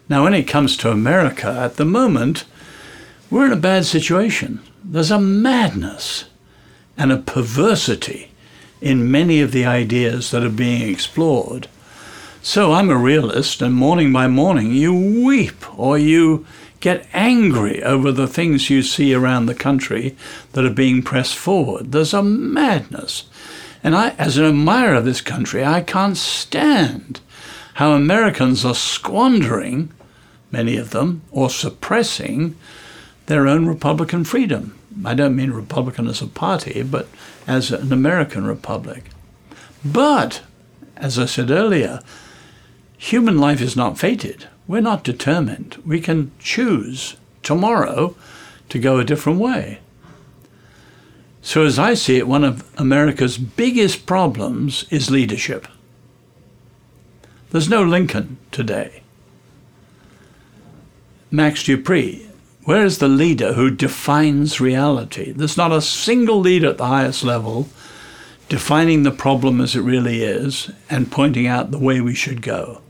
Now, 0.07 0.23
when 0.23 0.33
it 0.33 0.47
comes 0.47 0.77
to 0.77 0.91
America, 0.91 1.47
at 1.47 1.77
the 1.77 1.85
moment, 1.85 2.45
we're 3.29 3.45
in 3.45 3.53
a 3.53 3.57
bad 3.57 3.85
situation. 3.85 4.59
There's 4.83 5.11
a 5.11 5.19
madness 5.19 6.25
and 7.01 7.11
a 7.11 7.17
perversity 7.17 8.29
in 8.79 9.09
many 9.09 9.41
of 9.41 9.51
the 9.51 9.65
ideas 9.65 10.29
that 10.29 10.43
are 10.43 10.49
being 10.49 10.87
explored. 10.87 11.67
So 12.43 12.73
I'm 12.73 12.91
a 12.91 12.95
realist, 12.95 13.59
and 13.59 13.73
morning 13.73 14.13
by 14.13 14.27
morning 14.27 14.71
you 14.71 14.93
weep 14.93 15.79
or 15.79 15.97
you 15.97 16.45
get 16.79 17.07
angry 17.11 17.81
over 17.81 18.11
the 18.11 18.27
things 18.27 18.69
you 18.69 18.83
see 18.83 19.15
around 19.15 19.47
the 19.47 19.55
country 19.55 20.15
that 20.51 20.63
are 20.63 20.69
being 20.69 21.01
pressed 21.01 21.35
forward. 21.35 21.91
There's 21.91 22.13
a 22.13 22.21
madness. 22.21 23.23
And 23.83 23.95
I, 23.95 24.09
as 24.19 24.37
an 24.37 24.45
admirer 24.45 24.93
of 24.93 25.05
this 25.05 25.21
country, 25.21 25.65
I 25.65 25.81
can't 25.81 26.17
stand 26.17 27.19
how 27.75 27.93
Americans 27.93 28.63
are 28.63 28.75
squandering, 28.75 29.91
many 30.51 30.77
of 30.77 30.91
them, 30.91 31.23
or 31.31 31.49
suppressing 31.49 32.55
their 33.25 33.47
own 33.47 33.65
Republican 33.65 34.23
freedom. 34.23 34.75
I 35.05 35.13
don't 35.13 35.35
mean 35.35 35.51
Republican 35.51 36.07
as 36.07 36.21
a 36.21 36.27
party, 36.27 36.83
but 36.83 37.07
as 37.47 37.71
an 37.71 37.91
American 37.91 38.45
republic. 38.45 39.05
But, 39.83 40.41
as 40.97 41.17
I 41.17 41.25
said 41.25 41.49
earlier, 41.49 42.01
human 42.97 43.37
life 43.39 43.61
is 43.61 43.75
not 43.75 43.97
fated. 43.97 44.47
We're 44.67 44.81
not 44.81 45.03
determined. 45.03 45.81
We 45.85 45.99
can 45.99 46.31
choose 46.39 47.15
tomorrow 47.41 48.15
to 48.69 48.79
go 48.79 48.99
a 48.99 49.05
different 49.05 49.39
way. 49.39 49.79
So, 51.41 51.65
as 51.65 51.79
I 51.79 51.95
see 51.95 52.17
it, 52.17 52.27
one 52.27 52.43
of 52.43 52.69
America's 52.79 53.37
biggest 53.37 54.05
problems 54.05 54.85
is 54.91 55.09
leadership. 55.09 55.67
There's 57.49 57.69
no 57.69 57.83
Lincoln 57.83 58.37
today. 58.51 59.01
Max 61.31 61.63
De 61.63 61.75
Pree 61.75 62.27
where 62.63 62.85
is 62.85 62.99
the 62.99 63.07
leader 63.07 63.53
who 63.53 63.71
defines 63.71 64.61
reality? 64.61 65.31
There's 65.31 65.57
not 65.57 65.71
a 65.71 65.81
single 65.81 66.39
leader 66.39 66.69
at 66.69 66.77
the 66.77 66.87
highest 66.87 67.23
level 67.23 67.67
defining 68.49 69.03
the 69.03 69.11
problem 69.11 69.61
as 69.61 69.75
it 69.75 69.81
really 69.81 70.23
is 70.23 70.69
and 70.89 71.11
pointing 71.11 71.47
out 71.47 71.71
the 71.71 71.79
way 71.79 72.01
we 72.01 72.13
should 72.13 72.41
go. 72.41 72.81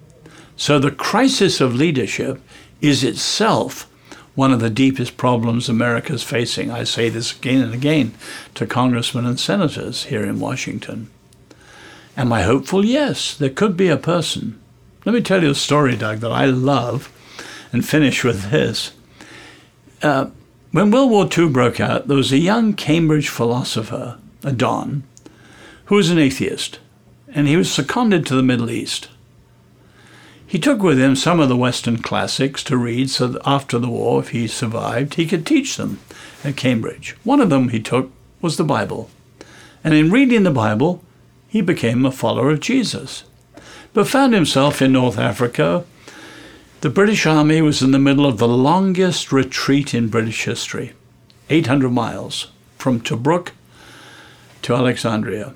So 0.57 0.77
the 0.77 0.91
crisis 0.91 1.61
of 1.61 1.75
leadership 1.75 2.41
is 2.81 3.03
itself 3.03 3.87
one 4.35 4.51
of 4.51 4.59
the 4.59 4.69
deepest 4.69 5.17
problems 5.17 5.69
America's 5.69 6.23
facing. 6.23 6.71
I 6.71 6.83
say 6.83 7.09
this 7.09 7.35
again 7.35 7.61
and 7.61 7.73
again 7.73 8.13
to 8.55 8.65
congressmen 8.65 9.25
and 9.25 9.39
senators 9.39 10.05
here 10.05 10.23
in 10.23 10.39
Washington. 10.39 11.09
Am 12.17 12.33
I 12.33 12.41
hopeful? 12.41 12.83
Yes, 12.83 13.35
there 13.35 13.49
could 13.49 13.77
be 13.77 13.87
a 13.87 13.97
person. 13.97 14.59
Let 15.05 15.13
me 15.13 15.21
tell 15.21 15.43
you 15.43 15.51
a 15.51 15.55
story, 15.55 15.95
Doug, 15.95 16.19
that 16.19 16.31
I 16.31 16.45
love 16.45 17.11
and 17.71 17.85
finish 17.85 18.23
with 18.23 18.51
this. 18.51 18.91
Uh, 20.01 20.27
when 20.71 20.89
World 20.89 21.11
War 21.11 21.29
II 21.37 21.49
broke 21.49 21.79
out, 21.79 22.07
there 22.07 22.17
was 22.17 22.31
a 22.31 22.37
young 22.37 22.73
Cambridge 22.73 23.29
philosopher, 23.29 24.17
a 24.43 24.51
Don, 24.51 25.03
who 25.85 25.95
was 25.95 26.09
an 26.09 26.17
atheist, 26.17 26.79
and 27.27 27.47
he 27.47 27.57
was 27.57 27.71
seconded 27.71 28.25
to 28.25 28.35
the 28.35 28.43
Middle 28.43 28.71
East. 28.71 29.09
He 30.47 30.59
took 30.59 30.81
with 30.81 30.99
him 30.99 31.15
some 31.15 31.39
of 31.39 31.49
the 31.49 31.55
Western 31.55 32.01
classics 32.01 32.63
to 32.65 32.77
read 32.77 33.09
so 33.09 33.27
that 33.27 33.41
after 33.45 33.79
the 33.79 33.89
war, 33.89 34.19
if 34.19 34.29
he 34.29 34.47
survived, 34.47 35.13
he 35.13 35.25
could 35.25 35.45
teach 35.45 35.77
them 35.77 35.99
at 36.43 36.57
Cambridge. 36.57 37.15
One 37.23 37.39
of 37.39 37.49
them 37.49 37.69
he 37.69 37.79
took 37.79 38.11
was 38.41 38.57
the 38.57 38.63
Bible. 38.63 39.09
And 39.83 39.93
in 39.93 40.11
reading 40.11 40.43
the 40.43 40.51
Bible, 40.51 41.03
he 41.47 41.61
became 41.61 42.05
a 42.05 42.11
follower 42.11 42.49
of 42.49 42.59
Jesus, 42.59 43.23
but 43.93 44.07
found 44.07 44.33
himself 44.33 44.81
in 44.81 44.91
North 44.91 45.17
Africa 45.17 45.85
the 46.81 46.89
British 46.89 47.27
Army 47.27 47.61
was 47.61 47.83
in 47.83 47.91
the 47.91 47.99
middle 47.99 48.25
of 48.25 48.39
the 48.39 48.47
longest 48.47 49.31
retreat 49.31 49.93
in 49.93 50.07
British 50.07 50.45
history 50.45 50.93
800 51.51 51.91
miles 51.91 52.47
from 52.79 52.99
Tobruk 52.99 53.51
to 54.63 54.73
Alexandria. 54.73 55.53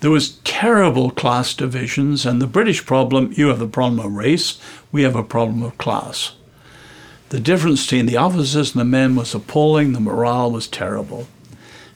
There 0.00 0.10
was 0.10 0.38
terrible 0.38 1.10
class 1.12 1.54
divisions, 1.54 2.26
and 2.26 2.42
the 2.42 2.48
British 2.48 2.84
problem 2.84 3.32
you 3.36 3.48
have 3.48 3.60
the 3.60 3.68
problem 3.68 4.00
of 4.00 4.12
race, 4.14 4.60
we 4.90 5.04
have 5.04 5.14
a 5.14 5.22
problem 5.22 5.62
of 5.62 5.78
class. 5.78 6.32
The 7.28 7.38
difference 7.38 7.84
between 7.84 8.06
the 8.06 8.16
officers 8.16 8.72
and 8.72 8.80
the 8.80 8.84
men 8.84 9.14
was 9.14 9.32
appalling, 9.32 9.92
the 9.92 10.00
morale 10.00 10.50
was 10.50 10.66
terrible. 10.66 11.28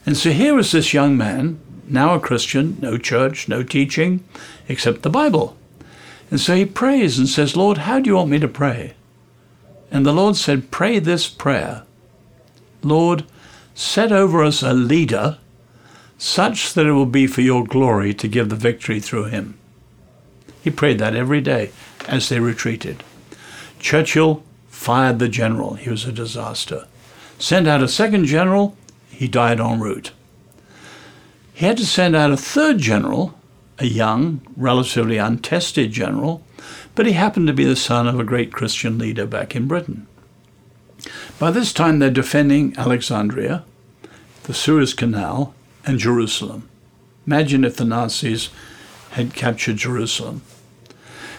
And 0.05 0.15
so 0.15 0.31
here 0.31 0.55
was 0.55 0.71
this 0.71 0.93
young 0.93 1.17
man, 1.17 1.59
now 1.85 2.13
a 2.13 2.19
Christian, 2.19 2.77
no 2.79 2.97
church, 2.97 3.49
no 3.49 3.61
teaching, 3.61 4.23
except 4.69 5.01
the 5.01 5.09
Bible. 5.09 5.57
And 6.31 6.39
so 6.39 6.55
he 6.55 6.65
prays 6.65 7.19
and 7.19 7.27
says, 7.27 7.57
Lord, 7.57 7.79
how 7.79 7.99
do 7.99 8.09
you 8.09 8.15
want 8.15 8.29
me 8.31 8.39
to 8.39 8.47
pray? 8.47 8.95
And 9.91 10.05
the 10.05 10.13
Lord 10.13 10.37
said, 10.37 10.71
Pray 10.71 10.97
this 10.97 11.27
prayer 11.27 11.83
Lord, 12.81 13.25
set 13.75 14.11
over 14.11 14.43
us 14.43 14.63
a 14.63 14.73
leader 14.73 15.37
such 16.17 16.73
that 16.73 16.85
it 16.85 16.93
will 16.93 17.05
be 17.05 17.27
for 17.27 17.41
your 17.41 17.65
glory 17.65 18.13
to 18.13 18.27
give 18.27 18.49
the 18.49 18.55
victory 18.55 18.99
through 18.99 19.25
him. 19.25 19.57
He 20.63 20.69
prayed 20.69 20.99
that 20.99 21.15
every 21.15 21.41
day 21.41 21.71
as 22.07 22.29
they 22.29 22.39
retreated. 22.39 23.03
Churchill 23.79 24.43
fired 24.69 25.19
the 25.19 25.27
general. 25.27 25.75
He 25.75 25.89
was 25.89 26.05
a 26.05 26.11
disaster. 26.11 26.87
Sent 27.39 27.67
out 27.67 27.83
a 27.83 27.87
second 27.87 28.25
general. 28.25 28.77
He 29.09 29.27
died 29.27 29.59
en 29.59 29.79
route. 29.79 30.11
He 31.53 31.65
had 31.65 31.77
to 31.77 31.85
send 31.85 32.15
out 32.15 32.31
a 32.31 32.37
third 32.37 32.77
general 32.77 33.37
a 33.81 33.87
young, 33.87 34.41
relatively 34.55 35.17
untested 35.17 35.91
general, 35.91 36.43
but 36.93 37.07
he 37.07 37.13
happened 37.13 37.47
to 37.47 37.53
be 37.53 37.65
the 37.65 37.75
son 37.75 38.07
of 38.07 38.19
a 38.19 38.23
great 38.23 38.53
Christian 38.53 38.97
leader 38.99 39.25
back 39.25 39.55
in 39.55 39.67
Britain. 39.67 40.07
By 41.39 41.49
this 41.49 41.73
time, 41.73 41.97
they're 41.97 42.11
defending 42.11 42.77
Alexandria, 42.77 43.63
the 44.43 44.53
Suez 44.53 44.93
Canal, 44.93 45.55
and 45.83 45.97
Jerusalem. 45.97 46.69
Imagine 47.25 47.63
if 47.63 47.77
the 47.77 47.85
Nazis 47.85 48.49
had 49.11 49.33
captured 49.33 49.77
Jerusalem. 49.77 50.43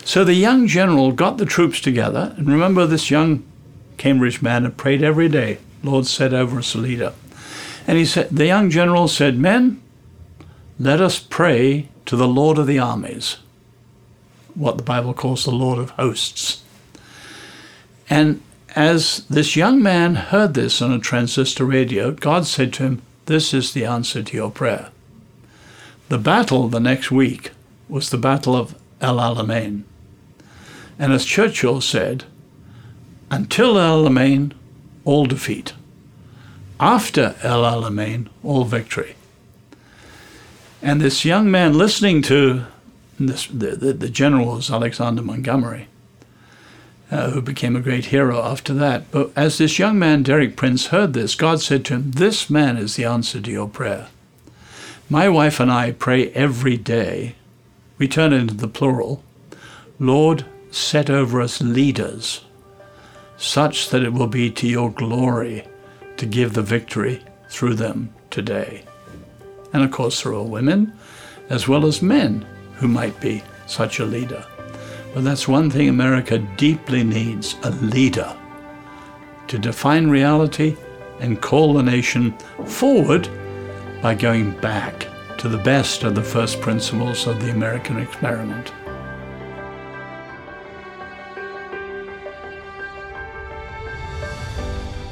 So 0.05 0.24
the 0.24 0.34
young 0.34 0.66
general 0.66 1.12
got 1.12 1.38
the 1.38 1.47
troops 1.47 1.80
together, 1.80 2.34
and 2.36 2.49
remember, 2.49 2.86
this 2.86 3.11
young 3.11 3.45
Cambridge 3.99 4.43
man 4.43 4.64
had 4.64 4.76
prayed 4.76 5.03
every 5.05 5.28
day, 5.28 5.59
Lord, 5.84 6.07
set 6.07 6.34
over 6.34 6.59
us 6.59 6.74
a 6.74 6.78
leader. 6.78 7.12
And 7.86 7.99
he 7.99 8.05
said, 8.05 8.30
the 8.30 8.47
young 8.47 8.68
general 8.68 9.07
said, 9.07 9.38
Men, 9.38 9.81
let 10.78 11.00
us 11.00 11.18
pray 11.18 11.88
to 12.06 12.16
the 12.16 12.28
Lord 12.28 12.58
of 12.58 12.66
the 12.66 12.78
armies, 12.78 13.38
what 14.54 14.76
the 14.76 14.82
Bible 14.82 15.14
calls 15.14 15.44
the 15.44 15.50
Lord 15.50 15.78
of 15.78 15.90
hosts. 15.90 16.62
And 18.08 18.42
as 18.74 19.24
this 19.28 19.56
young 19.56 19.82
man 19.82 20.14
heard 20.14 20.54
this 20.54 20.80
on 20.80 20.92
a 20.92 20.98
transistor 20.98 21.64
radio, 21.64 22.10
God 22.10 22.46
said 22.46 22.72
to 22.74 22.82
him, 22.84 23.02
This 23.26 23.52
is 23.52 23.72
the 23.72 23.84
answer 23.84 24.22
to 24.22 24.36
your 24.36 24.50
prayer. 24.50 24.90
The 26.08 26.18
battle 26.18 26.68
the 26.68 26.80
next 26.80 27.10
week 27.10 27.52
was 27.88 28.10
the 28.10 28.18
Battle 28.18 28.56
of 28.56 28.74
El 29.00 29.16
Alamein. 29.16 29.84
And 30.98 31.12
as 31.12 31.24
Churchill 31.24 31.80
said, 31.80 32.24
until 33.30 33.78
El 33.78 34.04
Alamein, 34.04 34.52
all 35.04 35.26
defeat. 35.26 35.72
After 36.78 37.34
El 37.42 37.62
Alamein, 37.62 38.28
all 38.42 38.64
victory. 38.64 39.16
And 40.82 41.00
this 41.00 41.24
young 41.24 41.48
man 41.48 41.78
listening 41.78 42.22
to 42.22 42.64
this, 43.18 43.46
the, 43.46 43.76
the, 43.76 43.92
the 43.92 44.08
general 44.08 44.56
was 44.56 44.68
Alexander 44.68 45.22
Montgomery, 45.22 45.86
uh, 47.08 47.30
who 47.30 47.40
became 47.40 47.76
a 47.76 47.80
great 47.80 48.06
hero 48.06 48.42
after 48.42 48.74
that. 48.74 49.08
But 49.12 49.30
as 49.36 49.58
this 49.58 49.78
young 49.78 49.96
man, 49.96 50.24
Derek 50.24 50.56
Prince, 50.56 50.86
heard 50.86 51.12
this, 51.12 51.36
God 51.36 51.60
said 51.60 51.84
to 51.84 51.94
him, 51.94 52.10
This 52.10 52.50
man 52.50 52.76
is 52.76 52.96
the 52.96 53.04
answer 53.04 53.40
to 53.40 53.50
your 53.50 53.68
prayer. 53.68 54.08
My 55.08 55.28
wife 55.28 55.60
and 55.60 55.70
I 55.70 55.92
pray 55.92 56.30
every 56.30 56.76
day. 56.76 57.36
We 57.96 58.08
turn 58.08 58.32
into 58.32 58.54
the 58.54 58.68
plural 58.68 59.22
Lord, 60.00 60.44
set 60.72 61.08
over 61.08 61.40
us 61.40 61.60
leaders, 61.60 62.44
such 63.36 63.90
that 63.90 64.02
it 64.02 64.12
will 64.12 64.26
be 64.26 64.50
to 64.50 64.66
your 64.66 64.90
glory 64.90 65.64
to 66.16 66.26
give 66.26 66.54
the 66.54 66.62
victory 66.62 67.22
through 67.48 67.74
them 67.74 68.12
today. 68.30 68.82
And 69.72 69.82
of 69.82 69.90
course, 69.90 70.22
there 70.22 70.32
are 70.32 70.42
women 70.42 70.92
as 71.48 71.68
well 71.68 71.86
as 71.86 72.02
men 72.02 72.46
who 72.76 72.88
might 72.88 73.20
be 73.20 73.42
such 73.66 73.98
a 73.98 74.04
leader. 74.04 74.44
But 75.14 75.24
that's 75.24 75.46
one 75.46 75.70
thing 75.70 75.88
America 75.88 76.38
deeply 76.56 77.04
needs 77.04 77.56
a 77.62 77.70
leader 77.70 78.36
to 79.48 79.58
define 79.58 80.08
reality 80.08 80.76
and 81.20 81.40
call 81.40 81.74
the 81.74 81.82
nation 81.82 82.36
forward 82.64 83.28
by 84.02 84.14
going 84.14 84.58
back 84.60 85.06
to 85.38 85.48
the 85.48 85.58
best 85.58 86.02
of 86.02 86.14
the 86.14 86.22
first 86.22 86.60
principles 86.60 87.26
of 87.26 87.40
the 87.40 87.50
American 87.50 87.98
experiment. 87.98 88.72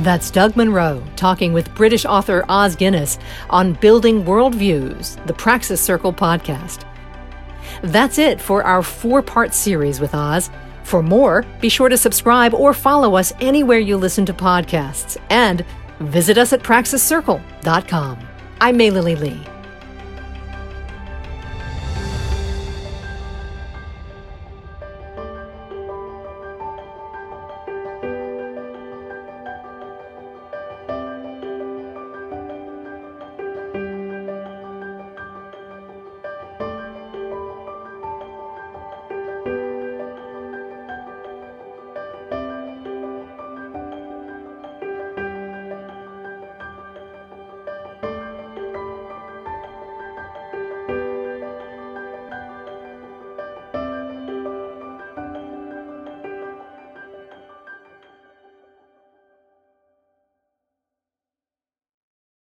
That's 0.00 0.30
Doug 0.30 0.56
Monroe 0.56 1.04
talking 1.14 1.52
with 1.52 1.74
British 1.74 2.06
author 2.06 2.42
Os 2.48 2.74
Guinness 2.74 3.18
on 3.50 3.74
Building 3.74 4.24
Worldviews, 4.24 5.26
the 5.26 5.34
Praxis 5.34 5.78
Circle 5.78 6.14
podcast. 6.14 6.86
That's 7.82 8.16
it 8.16 8.40
for 8.40 8.64
our 8.64 8.82
four 8.82 9.20
part 9.20 9.52
series 9.52 10.00
with 10.00 10.14
Os. 10.14 10.48
For 10.84 11.02
more, 11.02 11.44
be 11.60 11.68
sure 11.68 11.90
to 11.90 11.98
subscribe 11.98 12.54
or 12.54 12.72
follow 12.72 13.14
us 13.14 13.34
anywhere 13.40 13.78
you 13.78 13.98
listen 13.98 14.24
to 14.24 14.32
podcasts 14.32 15.18
and 15.28 15.66
visit 16.00 16.38
us 16.38 16.54
at 16.54 16.62
praxiscircle.com. 16.62 18.18
I'm 18.62 18.76
May 18.78 18.88
Lily 18.88 19.16
Lee. 19.16 19.49